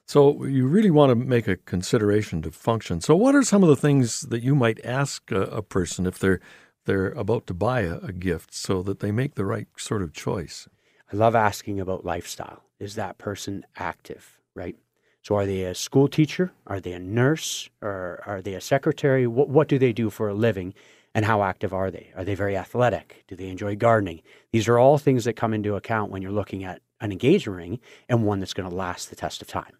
So 0.06 0.44
you 0.44 0.68
really 0.68 0.92
want 0.92 1.12
to 1.12 1.16
make 1.16 1.48
a 1.48 1.56
consideration 1.56 2.42
to 2.42 2.52
function. 2.52 3.00
So 3.00 3.16
what 3.16 3.36
are 3.36 3.44
some 3.44 3.64
of 3.64 3.70
the 3.70 3.78
things 3.78 4.22
that 4.22 4.44
you 4.44 4.56
might 4.56 4.84
ask 4.86 5.32
a, 5.32 5.44
a 5.44 5.62
person 5.62 6.06
if 6.06 6.20
they're 6.20 6.42
they're 6.86 7.12
about 7.12 7.46
to 7.48 7.54
buy 7.54 7.82
a, 7.82 8.00
a, 8.00 8.12
gift 8.12 8.56
so 8.56 8.82
that 8.82 9.02
they 9.02 9.12
make 9.12 9.36
the 9.36 9.46
right 9.46 9.68
sort 9.78 10.02
of 10.02 10.14
choice? 10.14 10.68
I 11.14 11.16
love 11.16 11.36
asking 11.36 11.80
about 11.80 12.04
lifestyle. 12.04 12.64
Is 12.80 12.96
that 12.96 13.20
person 13.20 13.66
active, 13.78 14.40
right? 14.56 14.76
So 15.22 15.36
are 15.36 15.46
they 15.46 15.64
a 15.64 15.76
school 15.76 16.08
teacher? 16.08 16.52
Are 16.66 16.80
they 16.80 16.94
a 16.94 17.00
nurse? 17.00 17.70
Or 17.82 18.22
are 18.26 18.42
they 18.42 18.56
a 18.56 18.62
secretary? 18.62 19.28
What, 19.28 19.50
what 19.50 19.68
do 19.68 19.78
they 19.78 19.94
do 19.94 20.10
for 20.10 20.28
a 20.28 20.34
living? 20.34 20.74
And 21.14 21.26
how 21.26 21.44
active 21.44 21.74
are 21.74 21.92
they? 21.92 22.12
Are 22.16 22.24
they 22.24 22.36
very 22.36 22.56
athletic? 22.56 23.26
Do 23.28 23.36
they 23.36 23.50
enjoy 23.50 23.76
gardening? 23.76 24.22
These 24.54 24.68
are 24.68 24.80
all 24.80 24.98
things 24.98 25.26
that 25.26 25.34
come 25.34 25.54
into 25.54 25.76
account 25.76 26.12
when 26.12 26.22
you're 26.22 26.32
looking 26.32 26.64
at 26.64 26.82
an 27.02 27.12
engagement 27.12 27.58
ring 27.58 27.80
and 28.08 28.24
one 28.24 28.40
that's 28.40 28.54
going 28.54 28.70
to 28.70 28.76
last 28.76 29.10
the 29.10 29.16
test 29.16 29.42
of 29.42 29.48
time. 29.48 29.78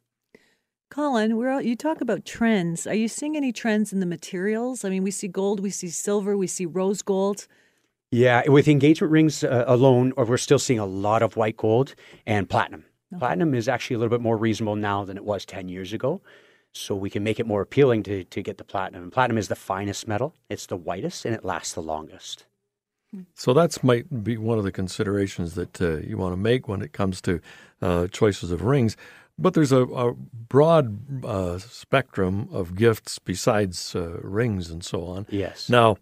Colin, 0.90 1.38
we're 1.38 1.50
all, 1.50 1.62
you 1.62 1.78
talk 1.78 2.02
about 2.02 2.26
trends. 2.26 2.86
Are 2.86 2.94
you 2.94 3.08
seeing 3.08 3.38
any 3.38 3.54
trends 3.54 3.94
in 3.94 4.02
the 4.02 4.06
materials? 4.06 4.84
I 4.84 4.90
mean, 4.90 5.04
we 5.04 5.12
see 5.12 5.30
gold, 5.30 5.62
we 5.62 5.70
see 5.70 5.88
silver, 5.88 6.36
we 6.36 6.48
see 6.48 6.66
rose 6.66 7.02
gold. 7.02 7.48
Yeah, 8.12 8.46
with 8.50 8.68
engagement 8.68 9.10
rings 9.10 9.42
uh, 9.46 9.64
alone, 9.68 10.12
or 10.18 10.26
we're 10.26 10.36
still 10.36 10.60
seeing 10.60 10.80
a 10.80 10.86
lot 10.86 11.22
of 11.22 11.38
white 11.38 11.56
gold 11.56 11.96
and 12.26 12.50
platinum. 12.50 12.84
Okay. 13.14 13.20
Platinum 13.20 13.56
is 13.56 13.70
actually 13.70 13.96
a 13.96 14.00
little 14.00 14.10
bit 14.10 14.22
more 14.22 14.36
reasonable 14.36 14.76
now 14.76 15.06
than 15.06 15.16
it 15.16 15.24
was 15.24 15.46
10 15.46 15.70
years 15.70 15.94
ago. 15.94 16.22
So 16.74 16.96
we 16.96 17.10
can 17.10 17.24
make 17.24 17.40
it 17.40 17.46
more 17.46 17.62
appealing 17.62 18.04
to, 18.04 18.24
to 18.24 18.42
get 18.42 18.58
the 18.58 18.64
platinum. 18.64 19.04
And 19.04 19.12
platinum 19.12 19.38
is 19.38 19.50
the 19.50 19.56
finest 19.56 20.08
metal, 20.08 20.36
it's 20.50 20.66
the 20.66 20.78
whitest, 20.78 21.26
and 21.26 21.36
it 21.36 21.44
lasts 21.44 21.74
the 21.74 21.82
longest. 21.82 22.46
So 23.34 23.54
that's 23.54 23.84
might 23.84 24.24
be 24.24 24.38
one 24.38 24.58
of 24.58 24.64
the 24.64 24.72
considerations 24.72 25.56
that 25.56 25.82
uh, 25.82 25.98
you 25.98 26.18
want 26.18 26.32
to 26.32 26.38
make 26.38 26.68
when 26.68 26.82
it 26.82 26.94
comes 26.94 27.20
to 27.22 27.42
uh, 27.82 28.08
choices 28.08 28.52
of 28.52 28.62
rings. 28.64 28.96
But 29.38 29.54
there's 29.54 29.72
a, 29.72 29.82
a 29.82 30.14
broad 30.14 31.26
uh, 31.26 31.58
spectrum 31.58 32.48
of 32.52 32.76
gifts 32.76 33.20
besides 33.20 33.96
uh, 33.96 34.20
rings 34.22 34.70
and 34.70 34.84
so 34.84 35.06
on. 35.06 35.26
Yes. 35.30 35.70
Now, 35.70 35.98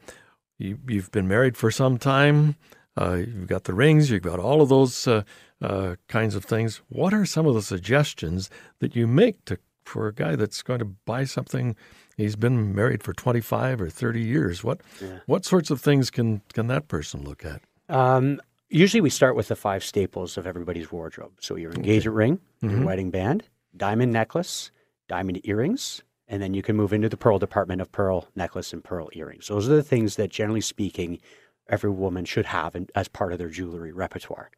you, 0.57 0.77
have 0.89 1.11
been 1.11 1.27
married 1.27 1.57
for 1.57 1.71
some 1.71 1.97
time. 1.97 2.55
Uh, 2.99 3.21
you've 3.25 3.47
got 3.47 3.63
the 3.63 3.73
rings. 3.73 4.11
You've 4.11 4.23
got 4.23 4.39
all 4.39 4.61
of 4.61 4.69
those 4.69 5.07
uh, 5.07 5.23
uh, 5.61 5.95
kinds 6.07 6.35
of 6.35 6.43
things. 6.43 6.81
What 6.89 7.13
are 7.13 7.25
some 7.25 7.45
of 7.45 7.55
the 7.55 7.61
suggestions 7.61 8.49
that 8.79 8.95
you 8.95 9.07
make 9.07 9.45
to 9.45 9.57
for 9.89 10.07
a 10.07 10.13
guy 10.13 10.35
that's 10.35 10.61
going 10.61 10.79
to 10.79 10.85
buy 10.85 11.25
something? 11.25 11.75
He's 12.15 12.35
been 12.35 12.73
married 12.75 13.03
for 13.03 13.13
25 13.13 13.81
or 13.81 13.89
30 13.89 14.21
years. 14.21 14.63
What 14.63 14.81
yeah. 15.01 15.19
what 15.25 15.45
sorts 15.45 15.69
of 15.71 15.81
things 15.81 16.09
can 16.09 16.41
can 16.53 16.67
that 16.67 16.87
person 16.87 17.23
look 17.23 17.43
at? 17.45 17.61
Um, 17.89 18.39
usually, 18.69 19.01
we 19.01 19.09
start 19.09 19.35
with 19.35 19.47
the 19.47 19.55
five 19.55 19.83
staples 19.83 20.37
of 20.37 20.45
everybody's 20.45 20.91
wardrobe. 20.91 21.33
So 21.39 21.55
your 21.55 21.71
engagement 21.71 22.15
okay. 22.15 22.17
ring, 22.17 22.39
mm-hmm. 22.63 22.77
your 22.77 22.85
wedding 22.85 23.11
band, 23.11 23.43
diamond 23.75 24.13
necklace, 24.13 24.71
diamond 25.07 25.41
earrings, 25.43 26.03
and 26.27 26.41
then 26.41 26.53
you 26.53 26.61
can 26.61 26.75
move 26.75 26.93
into 26.93 27.09
the 27.09 27.17
pearl 27.17 27.39
department 27.39 27.81
of 27.81 27.91
pearl 27.91 28.27
necklace 28.35 28.71
and 28.71 28.83
pearl 28.83 29.09
earrings. 29.13 29.47
Those 29.47 29.67
are 29.67 29.75
the 29.75 29.83
things 29.83 30.15
that, 30.15 30.29
generally 30.29 30.61
speaking, 30.61 31.19
every 31.67 31.89
woman 31.89 32.25
should 32.25 32.45
have 32.45 32.75
in, 32.75 32.87
as 32.95 33.07
part 33.07 33.33
of 33.33 33.39
their 33.39 33.49
jewelry 33.49 33.91
repertoire. 33.91 34.51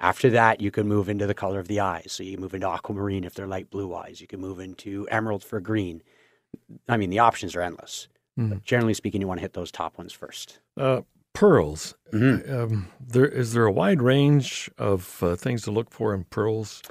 After 0.00 0.30
that, 0.30 0.60
you 0.60 0.70
can 0.70 0.88
move 0.88 1.08
into 1.08 1.26
the 1.26 1.34
color 1.34 1.60
of 1.60 1.68
the 1.68 1.80
eyes. 1.80 2.10
So 2.10 2.22
you 2.22 2.38
move 2.38 2.54
into 2.54 2.68
aquamarine 2.68 3.24
if 3.24 3.34
they're 3.34 3.46
light 3.46 3.70
blue 3.70 3.94
eyes. 3.94 4.20
You 4.20 4.26
can 4.26 4.40
move 4.40 4.58
into 4.58 5.06
emerald 5.10 5.44
for 5.44 5.60
green. 5.60 6.02
I 6.88 6.96
mean, 6.96 7.10
the 7.10 7.18
options 7.18 7.54
are 7.54 7.60
endless. 7.60 8.08
Mm. 8.38 8.48
But 8.50 8.64
generally 8.64 8.94
speaking, 8.94 9.20
you 9.20 9.28
want 9.28 9.38
to 9.38 9.42
hit 9.42 9.52
those 9.52 9.70
top 9.70 9.98
ones 9.98 10.12
first. 10.12 10.58
Uh, 10.76 11.02
pearls. 11.34 11.94
Mm-hmm. 12.12 12.54
Um, 12.54 12.88
there 12.98 13.26
is 13.26 13.52
there 13.52 13.66
a 13.66 13.72
wide 13.72 14.00
range 14.00 14.70
of 14.78 15.22
uh, 15.22 15.36
things 15.36 15.62
to 15.62 15.70
look 15.70 15.90
for 15.90 16.14
in 16.14 16.24
pearls? 16.24 16.82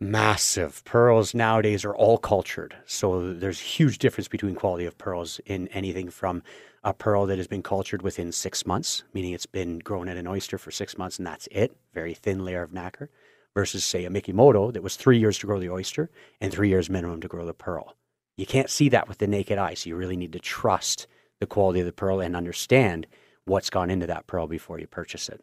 Massive. 0.00 0.82
Pearls 0.84 1.34
nowadays 1.34 1.84
are 1.84 1.94
all 1.94 2.18
cultured. 2.18 2.74
So 2.86 3.34
there's 3.34 3.60
huge 3.60 3.98
difference 3.98 4.28
between 4.28 4.54
quality 4.54 4.86
of 4.86 4.96
pearls 4.98 5.40
in 5.44 5.68
anything 5.68 6.10
from 6.10 6.42
a 6.82 6.94
pearl 6.94 7.26
that 7.26 7.36
has 7.36 7.46
been 7.46 7.62
cultured 7.62 8.00
within 8.00 8.32
six 8.32 8.64
months, 8.64 9.04
meaning 9.12 9.32
it's 9.32 9.46
been 9.46 9.78
grown 9.78 10.08
in 10.08 10.16
an 10.16 10.26
oyster 10.26 10.56
for 10.56 10.70
six 10.70 10.96
months 10.96 11.18
and 11.18 11.26
that's 11.26 11.46
it, 11.52 11.76
very 11.92 12.14
thin 12.14 12.44
layer 12.44 12.62
of 12.62 12.72
nacre, 12.72 13.10
versus, 13.54 13.84
say, 13.84 14.06
a 14.06 14.10
Mikimoto 14.10 14.72
that 14.72 14.82
was 14.82 14.96
three 14.96 15.18
years 15.18 15.38
to 15.38 15.46
grow 15.46 15.60
the 15.60 15.68
oyster 15.68 16.10
and 16.40 16.50
three 16.50 16.70
years 16.70 16.88
minimum 16.88 17.20
to 17.20 17.28
grow 17.28 17.44
the 17.44 17.52
pearl. 17.52 17.96
You 18.38 18.46
can't 18.46 18.70
see 18.70 18.88
that 18.88 19.08
with 19.08 19.18
the 19.18 19.26
naked 19.26 19.58
eye, 19.58 19.74
so 19.74 19.90
you 19.90 19.96
really 19.96 20.16
need 20.16 20.32
to 20.32 20.38
trust 20.38 21.06
the 21.40 21.46
quality 21.46 21.80
of 21.80 21.86
the 21.86 21.92
pearl 21.92 22.20
and 22.20 22.34
understand 22.34 23.06
what's 23.44 23.68
gone 23.68 23.90
into 23.90 24.06
that 24.06 24.26
pearl 24.26 24.46
before 24.46 24.78
you 24.78 24.86
purchase 24.86 25.28
it. 25.28 25.42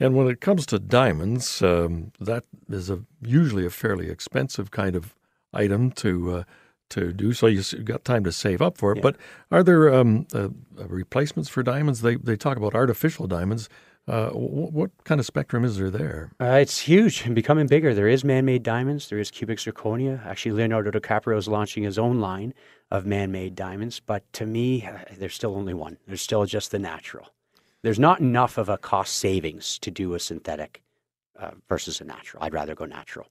And 0.00 0.16
when 0.16 0.28
it 0.28 0.40
comes 0.40 0.64
to 0.66 0.78
diamonds, 0.78 1.62
um, 1.62 2.12
that 2.18 2.44
is 2.70 2.88
a, 2.88 3.04
usually 3.20 3.66
a 3.66 3.70
fairly 3.70 4.08
expensive 4.08 4.70
kind 4.70 4.96
of 4.96 5.14
item 5.52 5.90
to 5.92 6.36
uh, 6.36 6.44
to 6.88 7.12
do. 7.12 7.32
So 7.32 7.46
you've 7.46 7.84
got 7.84 8.04
time 8.04 8.24
to 8.24 8.32
save 8.32 8.62
up 8.62 8.78
for 8.78 8.92
it. 8.92 8.96
Yeah. 8.96 9.02
But 9.02 9.16
are 9.50 9.62
there 9.62 9.94
um, 9.94 10.26
uh, 10.34 10.48
replacements 10.76 11.48
for 11.50 11.62
diamonds? 11.62 12.00
They 12.00 12.16
they 12.16 12.36
talk 12.36 12.56
about 12.56 12.74
artificial 12.74 13.26
diamonds. 13.26 13.68
Uh, 14.08 14.30
w- 14.30 14.70
what 14.72 14.90
kind 15.04 15.20
of 15.20 15.26
spectrum 15.26 15.64
is 15.64 15.76
there 15.76 15.90
there? 15.90 16.30
Uh, 16.40 16.58
it's 16.60 16.80
huge 16.80 17.26
and 17.26 17.34
becoming 17.34 17.66
bigger. 17.66 17.94
There 17.94 18.08
is 18.08 18.24
man-made 18.24 18.62
diamonds. 18.62 19.08
There 19.08 19.18
is 19.18 19.30
cubic 19.30 19.58
zirconia. 19.58 20.24
Actually, 20.26 20.52
Leonardo 20.52 20.90
DiCaprio 20.90 21.36
is 21.36 21.46
launching 21.46 21.84
his 21.84 21.98
own 21.98 22.18
line 22.18 22.54
of 22.90 23.04
man-made 23.04 23.54
diamonds. 23.54 24.00
But 24.00 24.24
to 24.32 24.46
me, 24.46 24.84
uh, 24.84 24.98
there's 25.18 25.34
still 25.34 25.54
only 25.54 25.74
one. 25.74 25.98
There's 26.06 26.22
still 26.22 26.44
just 26.46 26.70
the 26.70 26.78
natural 26.78 27.28
there's 27.82 27.98
not 27.98 28.20
enough 28.20 28.58
of 28.58 28.68
a 28.68 28.78
cost 28.78 29.16
savings 29.16 29.78
to 29.80 29.90
do 29.90 30.14
a 30.14 30.20
synthetic 30.20 30.82
uh, 31.38 31.52
versus 31.68 32.00
a 32.00 32.04
natural. 32.04 32.42
I'd 32.42 32.54
rather 32.54 32.74
go 32.74 32.84
natural. 32.84 33.26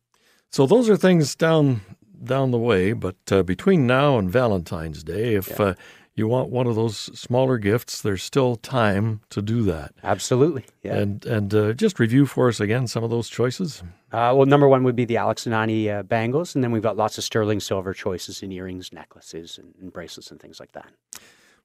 So 0.52 0.66
those 0.66 0.90
are 0.90 0.98
things 0.98 1.36
down 1.36 1.82
down 2.24 2.52
the 2.52 2.58
way, 2.58 2.92
but 2.94 3.16
uh, 3.32 3.44
between 3.44 3.88
now 3.88 4.18
and 4.18 4.30
Valentine's 4.30 5.04
Day, 5.04 5.36
if 5.36 5.48
yeah. 5.50 5.68
uh, 5.68 5.74
you 6.16 6.28
want 6.28 6.50
one 6.50 6.68
of 6.68 6.76
those 6.76 6.98
smaller 7.18 7.58
gifts, 7.58 8.02
there's 8.02 8.22
still 8.22 8.58
time 8.58 9.22
to 9.30 9.42
do 9.42 9.64
that. 9.64 9.94
Absolutely. 10.04 10.66
Yeah. 10.84 10.98
And 10.98 11.26
and 11.26 11.54
uh, 11.54 11.74
just 11.74 12.00
review 12.00 12.26
for 12.26 12.50
us 12.50 12.60
again 12.60 12.88
some 12.88 13.04
of 13.04 13.10
those 13.10 13.30
choices. 13.30 13.84
Uh, 14.12 14.34
well, 14.36 14.46
number 14.46 14.68
one 14.68 14.84
would 14.84 14.96
be 14.96 15.06
the 15.06 15.18
Alex 15.18 15.46
and 15.46 15.56
Ani 15.56 15.90
uh, 15.90 16.04
bangles, 16.04 16.56
and 16.56 16.64
then 16.64 16.72
we've 16.72 16.84
got 16.84 16.98
lots 16.98 17.18
of 17.18 17.24
sterling 17.24 17.60
silver 17.60 17.94
choices 17.94 18.42
in 18.44 18.52
earrings, 18.52 18.92
necklaces, 18.92 19.58
and, 19.58 19.74
and 19.80 19.94
bracelets 19.94 20.32
and 20.32 20.42
things 20.42 20.60
like 20.60 20.72
that. 20.74 20.92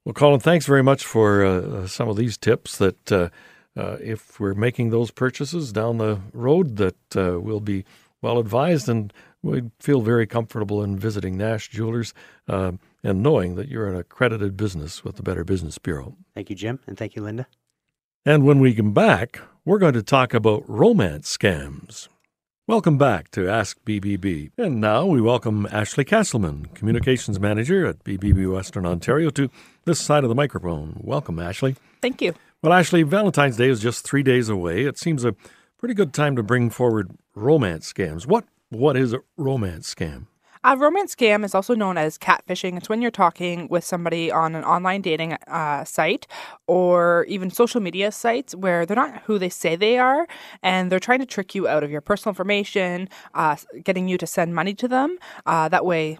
Well, 0.05 0.13
Colin, 0.13 0.39
thanks 0.39 0.67
very 0.67 0.83
much 0.83 1.03
for 1.03 1.43
uh, 1.43 1.61
uh, 1.61 1.87
some 1.87 2.07
of 2.09 2.15
these 2.15 2.37
tips 2.37 2.77
that 2.77 3.11
uh, 3.11 3.29
uh, 3.75 3.97
if 3.99 4.39
we're 4.39 4.53
making 4.53 4.91
those 4.91 5.09
purchases 5.09 5.73
down 5.73 5.97
the 5.97 6.19
road, 6.31 6.77
that 6.77 7.17
uh, 7.17 7.39
we'll 7.41 7.59
be 7.59 7.85
well 8.21 8.37
advised 8.37 8.87
and 8.87 9.11
we'd 9.41 9.71
feel 9.79 10.01
very 10.01 10.27
comfortable 10.27 10.83
in 10.83 10.99
visiting 10.99 11.37
Nash 11.37 11.69
Jewelers 11.69 12.13
uh, 12.47 12.73
and 13.03 13.23
knowing 13.23 13.55
that 13.55 13.67
you're 13.67 13.89
an 13.89 13.95
accredited 13.95 14.55
business 14.55 15.03
with 15.03 15.15
the 15.15 15.23
Better 15.23 15.43
Business 15.43 15.79
Bureau. 15.79 16.15
Thank 16.35 16.51
you, 16.51 16.55
Jim, 16.55 16.79
and 16.85 16.95
thank 16.95 17.15
you, 17.15 17.23
Linda. 17.23 17.47
And 18.23 18.45
when 18.45 18.59
we 18.59 18.75
come 18.75 18.93
back, 18.93 19.41
we're 19.65 19.79
going 19.79 19.93
to 19.95 20.03
talk 20.03 20.35
about 20.35 20.63
romance 20.69 21.35
scams. 21.35 22.09
Welcome 22.67 22.97
back 22.97 23.29
to 23.31 23.47
Ask 23.47 23.77
BBB. 23.85 24.49
And 24.57 24.81
now 24.81 25.05
we 25.05 25.21
welcome 25.21 25.67
Ashley 25.71 26.03
Castleman, 26.03 26.65
Communications 26.73 27.39
Manager 27.39 27.85
at 27.85 28.03
BBB 28.03 28.51
Western 28.51 28.87
Ontario, 28.87 29.29
to 29.29 29.51
this 29.85 29.99
side 29.99 30.23
of 30.23 30.29
the 30.29 30.35
microphone. 30.35 30.99
Welcome, 30.99 31.37
Ashley. 31.37 31.75
Thank 32.01 32.23
you. 32.23 32.33
Well, 32.63 32.73
Ashley, 32.73 33.03
Valentine's 33.03 33.57
Day 33.57 33.69
is 33.69 33.81
just 33.81 34.03
three 34.03 34.23
days 34.23 34.49
away. 34.49 34.85
It 34.85 34.97
seems 34.97 35.23
a 35.23 35.35
pretty 35.77 35.93
good 35.93 36.11
time 36.11 36.35
to 36.37 36.41
bring 36.41 36.71
forward 36.71 37.11
romance 37.35 37.93
scams. 37.93 38.25
What 38.25 38.45
What 38.69 38.97
is 38.97 39.13
a 39.13 39.19
romance 39.37 39.93
scam? 39.93 40.25
A 40.67 40.75
romance 40.75 41.13
scam 41.13 41.45
is 41.45 41.53
also 41.53 41.75
known 41.75 41.95
as 41.95 42.17
catfishing. 42.17 42.75
It's 42.75 42.89
when 42.89 42.99
you're 42.99 43.11
talking 43.11 43.67
with 43.67 43.83
somebody 43.83 44.31
on 44.31 44.55
an 44.55 44.63
online 44.63 45.01
dating 45.03 45.33
uh, 45.33 45.83
site 45.85 46.25
or 46.65 47.23
even 47.29 47.51
social 47.51 47.79
media 47.79 48.11
sites 48.11 48.55
where 48.55 48.83
they're 48.83 48.95
not 48.95 49.21
who 49.25 49.37
they 49.37 49.49
say 49.49 49.75
they 49.75 49.99
are 49.99 50.27
and 50.63 50.91
they're 50.91 50.99
trying 50.99 51.19
to 51.19 51.25
trick 51.27 51.53
you 51.53 51.67
out 51.67 51.83
of 51.83 51.91
your 51.91 52.01
personal 52.01 52.31
information, 52.31 53.09
uh, 53.35 53.55
getting 53.83 54.07
you 54.07 54.17
to 54.17 54.25
send 54.25 54.55
money 54.55 54.73
to 54.73 54.87
them. 54.87 55.19
Uh, 55.45 55.69
that 55.69 55.85
way, 55.85 56.17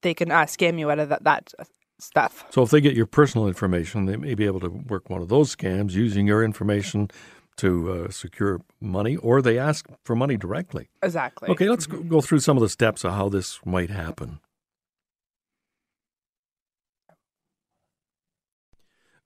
they 0.00 0.14
can 0.14 0.30
uh, 0.30 0.44
scam 0.44 0.78
you 0.78 0.90
out 0.90 0.98
of 0.98 1.10
that, 1.10 1.24
that 1.24 1.52
stuff. 1.98 2.46
So 2.48 2.62
if 2.62 2.70
they 2.70 2.80
get 2.80 2.94
your 2.94 3.04
personal 3.04 3.46
information, 3.46 4.06
they 4.06 4.16
may 4.16 4.34
be 4.34 4.46
able 4.46 4.60
to 4.60 4.70
work 4.70 5.10
one 5.10 5.20
of 5.20 5.28
those 5.28 5.54
scams 5.54 5.92
using 5.92 6.26
your 6.26 6.42
information 6.42 7.10
to 7.56 7.92
uh, 7.92 8.10
secure 8.10 8.60
money, 8.80 9.16
or 9.16 9.42
they 9.42 9.58
ask 9.58 9.86
for 10.04 10.14
money 10.14 10.36
directly. 10.36 10.88
Exactly. 11.02 11.48
Okay, 11.48 11.68
let's 11.68 11.86
mm-hmm. 11.86 12.08
go 12.08 12.20
through 12.20 12.40
some 12.40 12.56
of 12.56 12.62
the 12.62 12.68
steps 12.68 13.04
of 13.04 13.12
how 13.12 13.28
this 13.28 13.58
might 13.64 13.90
happen. 13.90 14.40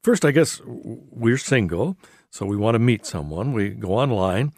First, 0.02 0.24
I 0.24 0.30
guess 0.30 0.62
we're 0.64 1.36
single, 1.36 1.96
so 2.30 2.46
we 2.46 2.56
want 2.56 2.74
to 2.74 2.78
meet 2.78 3.04
someone. 3.04 3.52
We 3.52 3.70
go 3.70 3.92
online. 3.92 4.52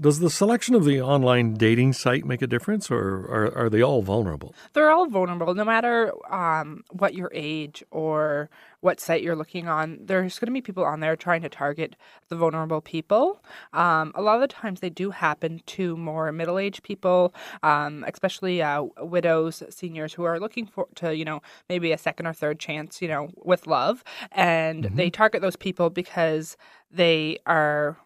Does 0.00 0.20
the 0.20 0.30
selection 0.30 0.76
of 0.76 0.84
the 0.84 1.00
online 1.00 1.54
dating 1.54 1.92
site 1.92 2.24
make 2.24 2.40
a 2.40 2.46
difference, 2.46 2.88
or 2.88 3.26
are, 3.26 3.56
are 3.56 3.68
they 3.68 3.82
all 3.82 4.00
vulnerable? 4.00 4.54
They're 4.72 4.92
all 4.92 5.08
vulnerable, 5.08 5.54
no 5.56 5.64
matter 5.64 6.12
um, 6.32 6.84
what 6.92 7.14
your 7.14 7.32
age 7.34 7.82
or 7.90 8.48
what 8.80 9.00
site 9.00 9.24
you're 9.24 9.34
looking 9.34 9.66
on. 9.66 9.98
There's 10.00 10.38
going 10.38 10.46
to 10.46 10.52
be 10.52 10.60
people 10.60 10.84
on 10.84 11.00
there 11.00 11.16
trying 11.16 11.42
to 11.42 11.48
target 11.48 11.96
the 12.28 12.36
vulnerable 12.36 12.80
people. 12.80 13.42
Um, 13.72 14.12
a 14.14 14.22
lot 14.22 14.36
of 14.36 14.40
the 14.42 14.46
times, 14.46 14.78
they 14.78 14.90
do 14.90 15.10
happen 15.10 15.62
to 15.66 15.96
more 15.96 16.30
middle-aged 16.30 16.84
people, 16.84 17.34
um, 17.64 18.04
especially 18.06 18.62
uh, 18.62 18.84
widows, 18.98 19.64
seniors 19.68 20.14
who 20.14 20.22
are 20.22 20.38
looking 20.38 20.66
for 20.66 20.86
to 20.94 21.16
you 21.16 21.24
know 21.24 21.42
maybe 21.68 21.90
a 21.90 21.98
second 21.98 22.26
or 22.28 22.32
third 22.32 22.60
chance, 22.60 23.02
you 23.02 23.08
know, 23.08 23.30
with 23.34 23.66
love, 23.66 24.04
and 24.30 24.84
mm-hmm. 24.84 24.94
they 24.94 25.10
target 25.10 25.42
those 25.42 25.56
people 25.56 25.90
because 25.90 26.56
they 26.88 27.38
are 27.46 27.96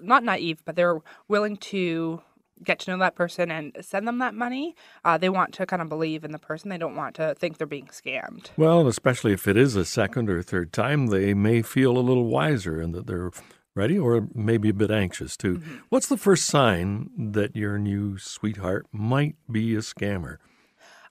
not 0.00 0.24
naive, 0.24 0.62
but 0.64 0.76
they're 0.76 1.00
willing 1.28 1.56
to 1.56 2.22
get 2.64 2.78
to 2.80 2.90
know 2.90 2.98
that 2.98 3.14
person 3.14 3.50
and 3.50 3.76
send 3.80 4.06
them 4.06 4.18
that 4.18 4.34
money. 4.34 4.74
Uh, 5.04 5.16
they 5.18 5.28
want 5.28 5.54
to 5.54 5.66
kind 5.66 5.82
of 5.82 5.88
believe 5.88 6.24
in 6.24 6.32
the 6.32 6.38
person. 6.38 6.70
They 6.70 6.78
don't 6.78 6.96
want 6.96 7.14
to 7.16 7.34
think 7.34 7.58
they're 7.58 7.66
being 7.66 7.86
scammed. 7.86 8.48
Well, 8.56 8.86
especially 8.88 9.32
if 9.32 9.46
it 9.46 9.56
is 9.56 9.76
a 9.76 9.84
second 9.84 10.28
or 10.28 10.42
third 10.42 10.72
time, 10.72 11.06
they 11.06 11.34
may 11.34 11.62
feel 11.62 11.96
a 11.96 12.00
little 12.00 12.24
wiser 12.24 12.80
and 12.80 12.94
that 12.94 13.06
they're 13.06 13.30
ready 13.74 13.98
or 13.98 14.28
maybe 14.34 14.70
a 14.70 14.74
bit 14.74 14.90
anxious 14.90 15.36
too. 15.36 15.58
Mm-hmm. 15.58 15.76
What's 15.88 16.08
the 16.08 16.16
first 16.16 16.46
sign 16.46 17.10
that 17.16 17.54
your 17.54 17.78
new 17.78 18.18
sweetheart 18.18 18.86
might 18.92 19.36
be 19.50 19.74
a 19.76 19.78
scammer? 19.78 20.38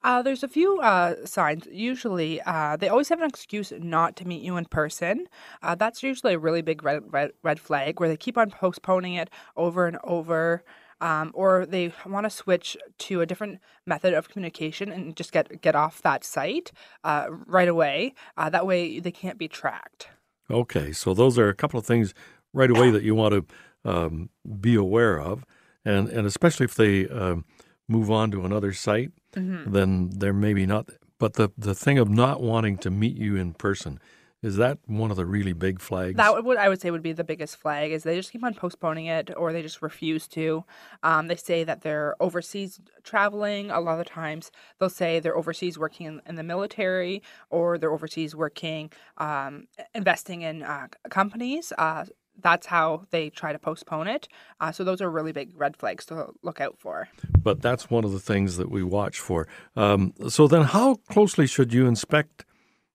Uh, 0.07 0.21
there's 0.21 0.41
a 0.41 0.47
few 0.47 0.79
uh, 0.79 1.15
signs. 1.25 1.67
Usually, 1.69 2.41
uh, 2.43 2.77
they 2.77 2.87
always 2.87 3.09
have 3.09 3.19
an 3.19 3.27
excuse 3.27 3.73
not 3.77 4.15
to 4.15 4.25
meet 4.25 4.41
you 4.41 4.55
in 4.55 4.63
person. 4.63 5.27
Uh, 5.61 5.75
that's 5.75 6.01
usually 6.01 6.33
a 6.33 6.39
really 6.39 6.61
big 6.61 6.81
red, 6.81 7.03
red, 7.11 7.31
red 7.43 7.59
flag 7.59 7.99
where 7.99 8.07
they 8.07 8.15
keep 8.15 8.37
on 8.37 8.49
postponing 8.49 9.15
it 9.15 9.29
over 9.57 9.85
and 9.85 9.97
over. 10.05 10.63
Um, 11.01 11.31
or 11.33 11.65
they 11.65 11.91
want 12.05 12.25
to 12.25 12.29
switch 12.29 12.77
to 12.99 13.19
a 13.19 13.25
different 13.25 13.59
method 13.85 14.13
of 14.13 14.29
communication 14.29 14.93
and 14.93 15.13
just 15.13 15.33
get 15.33 15.61
get 15.61 15.75
off 15.75 16.01
that 16.03 16.23
site 16.23 16.71
uh, 17.03 17.27
right 17.45 17.67
away. 17.67 18.15
Uh, 18.37 18.49
that 18.49 18.65
way, 18.65 19.01
they 19.01 19.11
can't 19.11 19.37
be 19.37 19.49
tracked. 19.49 20.07
Okay, 20.49 20.93
so 20.93 21.13
those 21.13 21.37
are 21.37 21.49
a 21.49 21.53
couple 21.53 21.77
of 21.77 21.85
things 21.85 22.13
right 22.53 22.71
away 22.71 22.91
that 22.91 23.03
you 23.03 23.13
want 23.13 23.33
to 23.33 23.91
um, 23.91 24.29
be 24.61 24.73
aware 24.73 25.19
of, 25.19 25.45
and 25.83 26.07
and 26.07 26.25
especially 26.25 26.63
if 26.63 26.75
they 26.75 27.09
um, 27.09 27.43
move 27.87 28.09
on 28.11 28.31
to 28.31 28.45
another 28.45 28.73
site, 28.73 29.11
Mm-hmm. 29.35 29.71
then 29.71 30.09
there 30.11 30.33
may 30.33 30.53
be 30.53 30.65
not. 30.65 30.89
But 31.19 31.33
the 31.33 31.49
the 31.57 31.75
thing 31.75 31.97
of 31.99 32.09
not 32.09 32.41
wanting 32.41 32.77
to 32.79 32.89
meet 32.89 33.15
you 33.17 33.35
in 33.35 33.53
person 33.53 33.99
is 34.43 34.55
that 34.57 34.77
one 34.85 35.09
of 35.11 35.17
the 35.17 35.25
really 35.25 35.53
big 35.53 35.79
flags. 35.81 36.15
That 36.15 36.43
would 36.43 36.57
I 36.57 36.69
would 36.69 36.79
say 36.81 36.89
would 36.91 37.01
be 37.03 37.11
the 37.13 37.23
biggest 37.23 37.55
flag 37.57 37.91
is 37.91 38.03
they 38.03 38.15
just 38.15 38.31
keep 38.31 38.43
on 38.43 38.53
postponing 38.53 39.05
it 39.07 39.31
or 39.35 39.51
they 39.51 39.61
just 39.61 39.81
refuse 39.81 40.27
to. 40.29 40.63
Um, 41.03 41.27
they 41.27 41.35
say 41.35 41.63
that 41.65 41.81
they're 41.81 42.15
overseas 42.19 42.79
traveling. 43.03 43.69
A 43.71 43.79
lot 43.79 43.93
of 43.93 44.05
the 44.05 44.05
times 44.05 44.51
they'll 44.79 44.89
say 44.89 45.19
they're 45.19 45.37
overseas 45.37 45.77
working 45.77 46.05
in, 46.07 46.21
in 46.27 46.35
the 46.35 46.43
military 46.43 47.21
or 47.49 47.77
they're 47.77 47.91
overseas 47.93 48.35
working 48.35 48.91
um, 49.17 49.67
investing 49.95 50.41
in 50.43 50.61
uh, 50.63 50.87
companies. 51.09 51.73
Uh, 51.77 52.05
that's 52.41 52.67
how 52.67 53.05
they 53.11 53.29
try 53.29 53.51
to 53.51 53.59
postpone 53.59 54.07
it. 54.07 54.27
Uh, 54.59 54.71
so 54.71 54.83
those 54.83 55.01
are 55.01 55.09
really 55.09 55.31
big 55.31 55.51
red 55.55 55.75
flags 55.75 56.05
to 56.05 56.27
look 56.43 56.61
out 56.61 56.75
for. 56.77 57.09
but 57.41 57.61
that's 57.61 57.89
one 57.89 58.03
of 58.03 58.11
the 58.11 58.19
things 58.19 58.57
that 58.57 58.69
we 58.69 58.83
watch 58.83 59.19
for. 59.19 59.47
Um, 59.75 60.13
so 60.29 60.47
then, 60.47 60.63
how 60.63 60.95
closely 61.09 61.47
should 61.47 61.73
you 61.73 61.87
inspect 61.87 62.45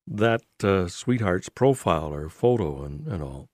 that 0.06 0.42
uh, 0.62 0.88
sweetheart's 0.88 1.48
profile 1.48 2.12
or 2.12 2.28
photo 2.28 2.82
and, 2.84 3.06
and 3.06 3.22
all? 3.22 3.48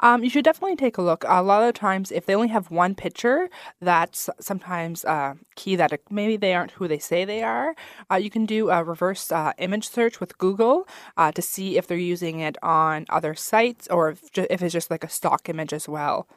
Um, 0.00 0.22
you 0.22 0.30
should 0.30 0.44
definitely 0.44 0.76
take 0.76 0.96
a 0.96 1.02
look. 1.02 1.24
A 1.26 1.42
lot 1.42 1.62
of 1.62 1.74
times, 1.74 2.12
if 2.12 2.26
they 2.26 2.34
only 2.34 2.48
have 2.48 2.70
one 2.70 2.94
picture, 2.94 3.48
that's 3.80 4.30
sometimes 4.40 5.04
uh, 5.04 5.34
key 5.56 5.76
that 5.76 5.92
it, 5.92 6.02
maybe 6.10 6.36
they 6.36 6.54
aren't 6.54 6.72
who 6.72 6.86
they 6.88 6.98
say 6.98 7.24
they 7.24 7.42
are. 7.42 7.74
Uh, 8.10 8.16
you 8.16 8.30
can 8.30 8.46
do 8.46 8.70
a 8.70 8.84
reverse 8.84 9.32
uh, 9.32 9.52
image 9.58 9.88
search 9.88 10.20
with 10.20 10.38
Google 10.38 10.86
uh, 11.16 11.32
to 11.32 11.42
see 11.42 11.76
if 11.76 11.86
they're 11.86 11.96
using 11.98 12.40
it 12.40 12.56
on 12.62 13.06
other 13.08 13.34
sites 13.34 13.88
or 13.88 14.10
if, 14.10 14.22
if 14.36 14.62
it's 14.62 14.72
just 14.72 14.90
like 14.90 15.04
a 15.04 15.08
stock 15.08 15.48
image 15.48 15.72
as 15.72 15.88
well. 15.88 16.28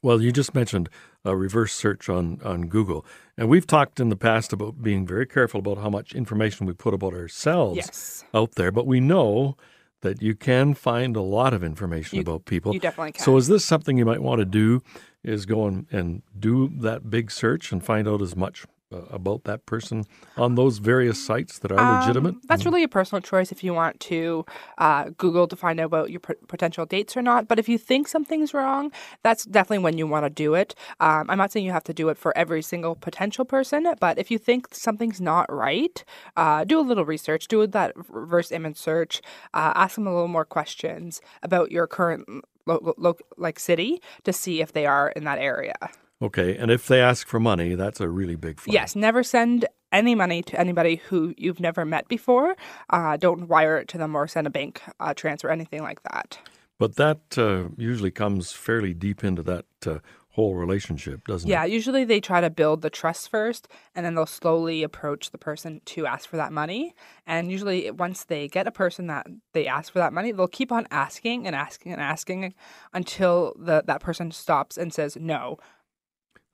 Well, 0.00 0.20
you 0.20 0.32
just 0.32 0.54
mentioned 0.54 0.88
a 1.24 1.36
reverse 1.36 1.72
search 1.72 2.08
on, 2.08 2.40
on 2.42 2.66
Google. 2.66 3.06
And 3.36 3.48
we've 3.48 3.66
talked 3.66 4.00
in 4.00 4.08
the 4.08 4.16
past 4.16 4.52
about 4.52 4.82
being 4.82 5.06
very 5.06 5.26
careful 5.26 5.60
about 5.60 5.78
how 5.78 5.90
much 5.90 6.14
information 6.14 6.66
we 6.66 6.72
put 6.72 6.94
about 6.94 7.14
ourselves 7.14 7.76
Yes. 7.76 8.24
out 8.34 8.56
there. 8.56 8.72
But 8.72 8.86
we 8.86 8.98
know 8.98 9.56
that 10.02 10.20
you 10.20 10.34
can 10.34 10.74
find 10.74 11.16
a 11.16 11.22
lot 11.22 11.54
of 11.54 11.64
information 11.64 12.16
You- 12.16 12.22
about 12.22 12.44
people. 12.44 12.74
You 12.74 12.80
definitely 12.80 13.12
can. 13.12 13.24
So 13.24 13.36
is 13.36 13.48
this 13.48 13.64
something 13.64 13.96
you 13.96 14.04
might 14.04 14.22
want 14.22 14.40
to 14.40 14.44
do? 14.44 14.82
Is 15.24 15.46
go 15.46 15.66
and, 15.68 15.86
and 15.92 16.22
do 16.38 16.68
that 16.80 17.08
big 17.08 17.30
search 17.30 17.70
and 17.70 17.82
find 17.82 18.08
out 18.08 18.20
as 18.20 18.34
much 18.34 18.64
about 19.10 19.44
that 19.44 19.66
person 19.66 20.04
on 20.36 20.54
those 20.54 20.78
various 20.78 21.24
sites 21.24 21.58
that 21.60 21.72
are 21.72 21.80
Um, 21.80 22.00
legitimate? 22.00 22.34
That's 22.48 22.64
really 22.64 22.82
a 22.82 22.88
personal 22.88 23.20
choice 23.20 23.52
if 23.52 23.62
you 23.64 23.74
want 23.74 24.00
to 24.00 24.44
uh, 24.78 25.10
Google 25.16 25.46
to 25.48 25.56
find 25.56 25.80
out 25.80 25.86
about 25.86 26.10
your 26.10 26.20
p- 26.20 26.34
potential 26.48 26.86
dates 26.86 27.16
or 27.16 27.22
not. 27.22 27.48
But 27.48 27.58
if 27.58 27.68
you 27.68 27.78
think 27.78 28.08
something's 28.08 28.52
wrong, 28.54 28.92
that's 29.22 29.44
definitely 29.44 29.78
when 29.84 29.98
you 29.98 30.06
want 30.06 30.24
to 30.26 30.30
do 30.30 30.54
it. 30.54 30.74
Um, 31.00 31.28
I'm 31.30 31.38
not 31.38 31.52
saying 31.52 31.64
you 31.66 31.72
have 31.72 31.84
to 31.84 31.94
do 31.94 32.08
it 32.08 32.18
for 32.18 32.36
every 32.36 32.62
single 32.62 32.94
potential 32.94 33.44
person, 33.44 33.86
but 34.00 34.18
if 34.18 34.30
you 34.30 34.38
think 34.38 34.68
something's 34.74 35.20
not 35.20 35.46
right, 35.52 36.04
uh, 36.36 36.64
do 36.64 36.78
a 36.78 36.82
little 36.82 37.04
research, 37.04 37.48
do 37.48 37.66
that 37.66 37.92
reverse 38.08 38.52
image 38.52 38.76
search, 38.76 39.20
uh, 39.54 39.72
ask 39.74 39.94
them 39.96 40.06
a 40.06 40.12
little 40.12 40.28
more 40.28 40.44
questions 40.44 41.20
about 41.42 41.70
your 41.70 41.86
current 41.86 42.26
lo- 42.66 42.94
lo- 42.96 43.16
like 43.36 43.58
city 43.58 44.00
to 44.24 44.32
see 44.32 44.60
if 44.60 44.72
they 44.72 44.86
are 44.86 45.10
in 45.10 45.24
that 45.24 45.38
area. 45.38 45.74
Okay, 46.22 46.56
and 46.56 46.70
if 46.70 46.86
they 46.86 47.00
ask 47.00 47.26
for 47.26 47.40
money, 47.40 47.74
that's 47.74 48.00
a 48.00 48.08
really 48.08 48.36
big 48.36 48.60
flag. 48.60 48.72
Yes, 48.72 48.94
never 48.94 49.24
send 49.24 49.66
any 49.90 50.14
money 50.14 50.40
to 50.44 50.58
anybody 50.58 50.96
who 50.96 51.34
you've 51.36 51.58
never 51.58 51.84
met 51.84 52.06
before. 52.06 52.56
Uh, 52.90 53.16
don't 53.16 53.48
wire 53.48 53.76
it 53.78 53.88
to 53.88 53.98
them 53.98 54.14
or 54.14 54.28
send 54.28 54.46
a 54.46 54.50
bank 54.50 54.80
uh, 55.00 55.12
transfer, 55.14 55.50
anything 55.50 55.82
like 55.82 56.02
that. 56.04 56.38
But 56.78 56.96
that 56.96 57.36
uh, 57.36 57.68
usually 57.76 58.12
comes 58.12 58.52
fairly 58.52 58.94
deep 58.94 59.24
into 59.24 59.42
that 59.42 59.66
uh, 59.84 59.98
whole 60.30 60.54
relationship, 60.54 61.26
doesn't 61.26 61.48
Yeah, 61.48 61.64
it? 61.64 61.68
Yeah, 61.68 61.74
usually 61.74 62.04
they 62.04 62.20
try 62.20 62.40
to 62.40 62.50
build 62.50 62.82
the 62.82 62.90
trust 62.90 63.28
first, 63.28 63.68
and 63.94 64.06
then 64.06 64.14
they'll 64.14 64.26
slowly 64.26 64.82
approach 64.82 65.30
the 65.30 65.38
person 65.38 65.80
to 65.86 66.06
ask 66.06 66.28
for 66.28 66.36
that 66.36 66.52
money. 66.52 66.94
And 67.26 67.50
usually, 67.50 67.90
once 67.90 68.24
they 68.24 68.48
get 68.48 68.66
a 68.66 68.72
person 68.72 69.08
that 69.08 69.26
they 69.52 69.66
ask 69.66 69.92
for 69.92 69.98
that 69.98 70.12
money, 70.12 70.32
they'll 70.32 70.48
keep 70.48 70.72
on 70.72 70.86
asking 70.90 71.46
and 71.46 71.54
asking 71.54 71.92
and 71.92 72.00
asking 72.00 72.54
until 72.92 73.54
the 73.58 73.82
that 73.86 74.00
person 74.00 74.30
stops 74.30 74.78
and 74.78 74.92
says 74.92 75.16
no. 75.20 75.58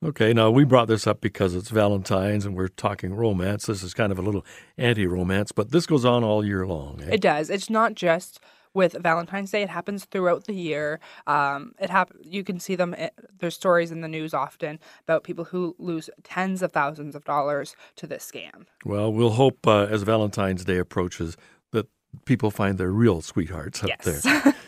Okay, 0.04 0.32
now 0.32 0.48
we 0.50 0.62
brought 0.64 0.86
this 0.86 1.08
up 1.08 1.20
because 1.20 1.56
it's 1.56 1.70
Valentine's 1.70 2.46
and 2.46 2.54
we're 2.54 2.68
talking 2.68 3.14
romance. 3.14 3.66
This 3.66 3.82
is 3.82 3.94
kind 3.94 4.12
of 4.12 4.18
a 4.18 4.22
little 4.22 4.46
anti 4.76 5.06
romance, 5.08 5.50
but 5.50 5.72
this 5.72 5.86
goes 5.86 6.04
on 6.04 6.22
all 6.22 6.44
year 6.44 6.64
long. 6.66 7.00
eh? 7.02 7.14
It 7.14 7.20
does. 7.20 7.50
It's 7.50 7.68
not 7.68 7.94
just 7.94 8.38
with 8.74 8.92
Valentine's 8.92 9.50
Day. 9.50 9.62
It 9.62 9.70
happens 9.70 10.04
throughout 10.04 10.44
the 10.44 10.52
year. 10.54 11.00
Um, 11.26 11.74
it 11.80 11.90
hap- 11.90 12.12
You 12.22 12.44
can 12.44 12.60
see 12.60 12.76
them. 12.76 12.94
eh, 12.96 13.08
There's 13.40 13.56
stories 13.56 13.90
in 13.90 14.00
the 14.02 14.08
news 14.08 14.32
often 14.32 14.78
about 15.02 15.24
people 15.24 15.46
who 15.46 15.74
lose 15.80 16.08
tens 16.22 16.62
of 16.62 16.70
thousands 16.70 17.16
of 17.16 17.24
dollars 17.24 17.74
to 17.96 18.06
this 18.06 18.30
scam. 18.30 18.66
Well, 18.84 19.12
we'll 19.12 19.30
hope 19.30 19.66
uh, 19.66 19.86
as 19.90 20.04
Valentine's 20.04 20.64
Day 20.64 20.78
approaches 20.78 21.36
that 21.72 21.88
people 22.24 22.52
find 22.52 22.78
their 22.78 22.92
real 22.92 23.20
sweethearts 23.20 23.82
out 23.82 23.88
yes. 24.04 24.22
there. 24.22 24.54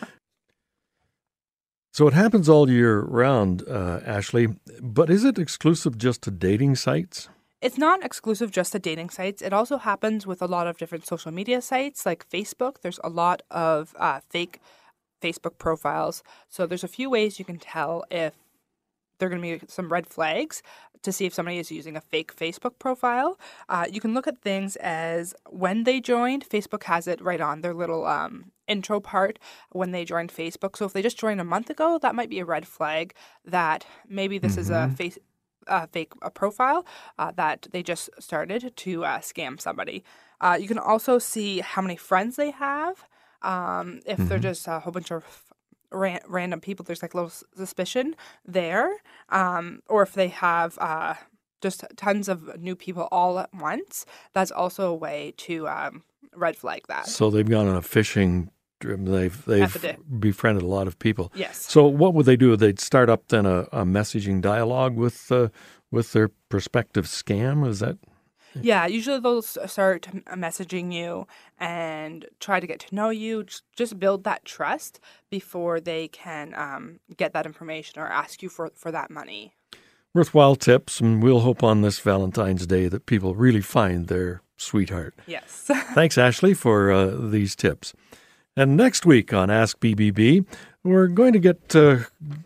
So 1.93 2.07
it 2.07 2.13
happens 2.13 2.47
all 2.47 2.69
year 2.69 3.01
round, 3.01 3.67
uh, 3.67 3.99
Ashley, 4.05 4.47
but 4.81 5.09
is 5.09 5.25
it 5.25 5.37
exclusive 5.37 5.97
just 5.97 6.21
to 6.23 6.31
dating 6.31 6.75
sites? 6.75 7.27
It's 7.61 7.77
not 7.77 8.03
exclusive 8.03 8.49
just 8.49 8.71
to 8.71 8.79
dating 8.79 9.09
sites. 9.09 9.41
It 9.41 9.51
also 9.51 9.77
happens 9.77 10.25
with 10.25 10.41
a 10.41 10.47
lot 10.47 10.67
of 10.67 10.77
different 10.77 11.05
social 11.05 11.31
media 11.31 11.61
sites 11.61 12.05
like 12.05 12.29
Facebook. 12.29 12.81
There's 12.81 12.99
a 13.03 13.09
lot 13.09 13.41
of 13.51 13.93
uh, 13.99 14.21
fake 14.29 14.61
Facebook 15.21 15.57
profiles. 15.57 16.23
So 16.49 16.65
there's 16.65 16.83
a 16.83 16.87
few 16.87 17.09
ways 17.09 17.39
you 17.39 17.45
can 17.45 17.59
tell 17.59 18.05
if 18.09 18.33
there 19.21 19.27
are 19.27 19.29
going 19.29 19.59
to 19.59 19.59
be 19.59 19.71
some 19.71 19.91
red 19.91 20.07
flags 20.07 20.63
to 21.03 21.11
see 21.11 21.25
if 21.25 21.33
somebody 21.33 21.59
is 21.59 21.71
using 21.71 21.95
a 21.95 22.01
fake 22.01 22.35
Facebook 22.35 22.79
profile. 22.79 23.39
Uh, 23.69 23.85
you 23.89 24.01
can 24.01 24.15
look 24.15 24.27
at 24.27 24.41
things 24.41 24.75
as 24.77 25.35
when 25.47 25.83
they 25.83 25.99
joined. 25.99 26.47
Facebook 26.49 26.83
has 26.83 27.07
it 27.07 27.21
right 27.21 27.39
on 27.39 27.61
their 27.61 27.73
little 27.73 28.05
um, 28.05 28.51
intro 28.67 28.99
part 28.99 29.37
when 29.71 29.91
they 29.91 30.03
joined 30.03 30.31
Facebook. 30.31 30.75
So 30.75 30.85
if 30.85 30.93
they 30.93 31.03
just 31.03 31.19
joined 31.19 31.39
a 31.39 31.43
month 31.43 31.69
ago, 31.69 31.99
that 32.01 32.15
might 32.15 32.29
be 32.29 32.39
a 32.39 32.45
red 32.45 32.67
flag 32.67 33.13
that 33.45 33.85
maybe 34.09 34.39
this 34.39 34.57
is 34.57 34.71
a 34.71 34.89
face 34.89 35.19
uh, 35.67 35.85
fake 35.85 36.13
a 36.23 36.31
profile 36.31 36.83
uh, 37.19 37.31
that 37.35 37.67
they 37.71 37.83
just 37.83 38.09
started 38.19 38.73
to 38.75 39.05
uh, 39.05 39.19
scam 39.19 39.61
somebody. 39.61 40.03
Uh, 40.39 40.57
you 40.59 40.67
can 40.67 40.79
also 40.79 41.19
see 41.19 41.59
how 41.59 41.83
many 41.83 41.95
friends 41.95 42.35
they 42.35 42.49
have. 42.49 43.05
Um, 43.43 44.01
if 44.05 44.17
they're 44.17 44.39
just 44.39 44.67
a 44.67 44.79
whole 44.79 44.91
bunch 44.91 45.11
of 45.11 45.50
ran- 45.91 46.21
random 46.27 46.59
people, 46.61 46.83
there's 46.83 47.01
like 47.01 47.13
little 47.13 47.31
suspicion 47.55 48.15
there. 48.45 48.97
Um, 49.29 49.81
or 49.87 50.01
if 50.01 50.13
they 50.13 50.29
have 50.29 50.77
uh, 50.79 51.15
just 51.61 51.83
tons 51.95 52.27
of 52.27 52.59
new 52.59 52.75
people 52.75 53.07
all 53.11 53.39
at 53.39 53.53
once, 53.53 54.05
that's 54.33 54.51
also 54.51 54.89
a 54.89 54.95
way 54.95 55.33
to 55.37 55.67
um, 55.67 56.03
red 56.35 56.55
flag 56.55 56.81
that. 56.87 57.07
So 57.07 57.29
they've 57.29 57.47
gone 57.47 57.67
on 57.67 57.75
a 57.75 57.81
fishing 57.81 58.51
trip. 58.79 58.99
They've 59.03 59.45
they've 59.45 59.97
befriended 60.19 60.63
a 60.63 60.67
lot 60.67 60.87
of 60.87 60.99
people. 60.99 61.31
Yes. 61.35 61.65
So 61.69 61.85
what 61.85 62.13
would 62.13 62.25
they 62.25 62.35
do? 62.35 62.55
They'd 62.55 62.79
start 62.79 63.09
up 63.09 63.27
then 63.29 63.45
a, 63.45 63.61
a 63.71 63.85
messaging 63.85 64.41
dialogue 64.41 64.95
with 64.95 65.31
uh, 65.31 65.49
with 65.91 66.13
their 66.13 66.29
prospective 66.49 67.05
scam. 67.05 67.67
Is 67.67 67.79
that 67.79 67.97
Yeah, 68.59 68.85
usually 68.85 69.19
they'll 69.19 69.41
start 69.41 70.07
messaging 70.33 70.93
you 70.93 71.27
and 71.59 72.25
try 72.39 72.59
to 72.59 72.67
get 72.67 72.79
to 72.81 72.95
know 72.95 73.09
you, 73.09 73.45
just 73.75 73.99
build 73.99 74.23
that 74.23 74.45
trust 74.45 74.99
before 75.29 75.79
they 75.79 76.07
can 76.07 76.53
um, 76.55 76.99
get 77.15 77.33
that 77.33 77.45
information 77.45 78.01
or 78.01 78.07
ask 78.07 78.41
you 78.41 78.49
for, 78.49 78.71
for 78.75 78.91
that 78.91 79.09
money. 79.09 79.53
worthwhile 80.13 80.55
tips? 80.55 80.99
And 80.99 81.23
we'll 81.23 81.39
hope 81.41 81.63
on 81.63 81.81
this 81.81 81.99
Valentine's 81.99 82.67
Day 82.67 82.87
that 82.87 83.05
people 83.05 83.35
really 83.35 83.61
find 83.61 84.07
their 84.07 84.41
sweetheart. 84.57 85.15
Yes. 85.27 85.47
Thanks, 85.93 86.17
Ashley, 86.17 86.53
for 86.53 86.91
uh, 86.91 87.05
these 87.07 87.55
tips. 87.55 87.93
And 88.55 88.75
next 88.75 89.05
week 89.05 89.33
on 89.33 89.49
Ask 89.49 89.79
BBB, 89.79 90.45
We're 90.83 91.07
going 91.07 91.33
to 91.33 91.39
get 91.39 91.75
uh, 91.75 91.99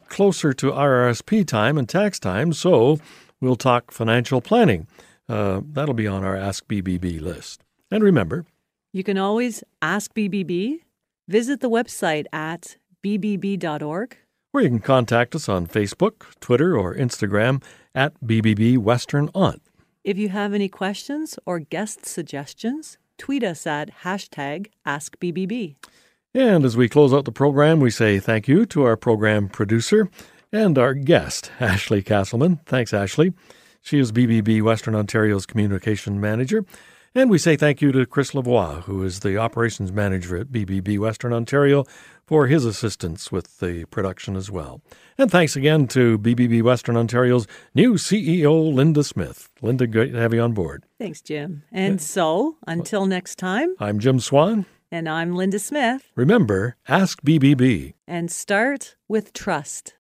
closer 0.10 0.52
to 0.54 0.72
RRSP 0.72 1.48
time 1.48 1.78
and 1.78 1.88
tax 1.88 2.20
time, 2.20 2.52
so 2.52 3.00
we'll 3.39 3.56
talk 3.56 3.91
financial 3.91 4.41
planning. 4.41 4.88
Uh, 5.27 5.61
that'll 5.71 5.93
be 5.95 6.07
on 6.07 6.23
our 6.23 6.35
Ask 6.35 6.67
BBB 6.67 7.19
list. 7.21 7.63
And 7.91 8.03
remember, 8.03 8.45
You 8.93 9.03
can 9.03 9.17
always 9.17 9.63
ask 9.81 10.13
BBB. 10.13 10.79
Visit 11.27 11.59
the 11.59 11.69
website 11.69 12.25
at 12.31 12.77
bbb.org. 13.03 14.17
or 14.53 14.61
you 14.61 14.69
can 14.69 14.79
contact 14.79 15.35
us 15.35 15.49
on 15.49 15.67
Facebook, 15.67 16.33
Twitter, 16.39 16.77
or 16.77 16.93
Instagram 16.95 17.61
at 17.93 18.13
BBB 18.23 18.77
Western 18.77 19.29
On. 19.33 19.59
If 20.03 20.17
you 20.17 20.29
have 20.29 20.53
any 20.53 20.69
questions 20.69 21.38
or 21.45 21.59
guest 21.59 22.05
suggestions, 22.05 22.97
tweet 23.17 23.43
us 23.43 23.65
at 23.65 23.89
hashtag 24.03 24.67
AskBBB. 24.85 25.75
And 26.33 26.63
as 26.65 26.77
we 26.77 26.88
close 26.89 27.13
out 27.13 27.25
the 27.25 27.31
program, 27.31 27.79
we 27.79 27.89
say 27.89 28.19
thank 28.19 28.47
you 28.47 28.65
to 28.67 28.83
our 28.83 28.95
program 28.97 29.49
producer 29.49 30.09
and 30.51 30.77
our 30.77 30.93
guest, 30.93 31.51
Ashley 31.59 32.01
Castleman. 32.03 32.59
Thanks, 32.65 32.93
Ashley. 32.93 33.33
She 33.86 34.00
is 34.00 34.12
BBB 34.12 34.63
Western 34.63 34.95
Ontario's 34.95 35.45
communication 35.45 36.19
manager. 36.19 36.65
And 37.13 37.30
we 37.30 37.38
say 37.38 37.56
thank 37.56 37.84
you 37.84 37.91
to 37.91 38.08
Chris 38.08 38.32
Lavoie, 38.32 38.82
who 38.86 39.04
is 39.04 39.19
the 39.19 39.38
operations 39.38 39.91
manager 39.91 40.36
at 40.38 40.48
BBB 40.48 40.98
Western 40.98 41.32
Ontario, 41.34 41.86
for 42.26 42.48
his 42.48 42.65
assistance 42.65 43.32
with 43.32 43.60
the 43.60 43.86
production 43.86 44.36
as 44.36 44.50
well. 44.50 44.82
And 45.19 45.30
thanks 45.30 45.56
again 45.56 45.86
to 45.89 46.17
BBB 46.17 46.63
Western 46.63 46.98
Ontario's 46.98 47.45
new 47.76 47.93
CEO, 47.93 48.74
Linda 48.74 49.04
Smith. 49.04 49.50
Linda, 49.62 49.86
great 49.86 50.13
to 50.13 50.17
have 50.19 50.34
you 50.34 50.41
on 50.41 50.54
board. 50.54 50.84
Thanks, 50.98 51.21
Jim. 51.21 51.62
And 51.71 52.02
so, 52.02 52.58
until 52.65 53.06
next 53.06 53.36
time, 53.38 53.76
I'm 53.80 54.00
Jim 54.00 54.19
Swan. 54.19 54.65
and 54.91 55.08
I'm 55.08 55.36
Linda 55.36 55.60
Smith, 55.60 56.10
Remember, 56.15 56.76
ask 56.88 57.21
BBB. 57.21 57.93
and 58.08 58.32
start 58.32 58.95
with 59.08 59.32
trust. 59.32 59.93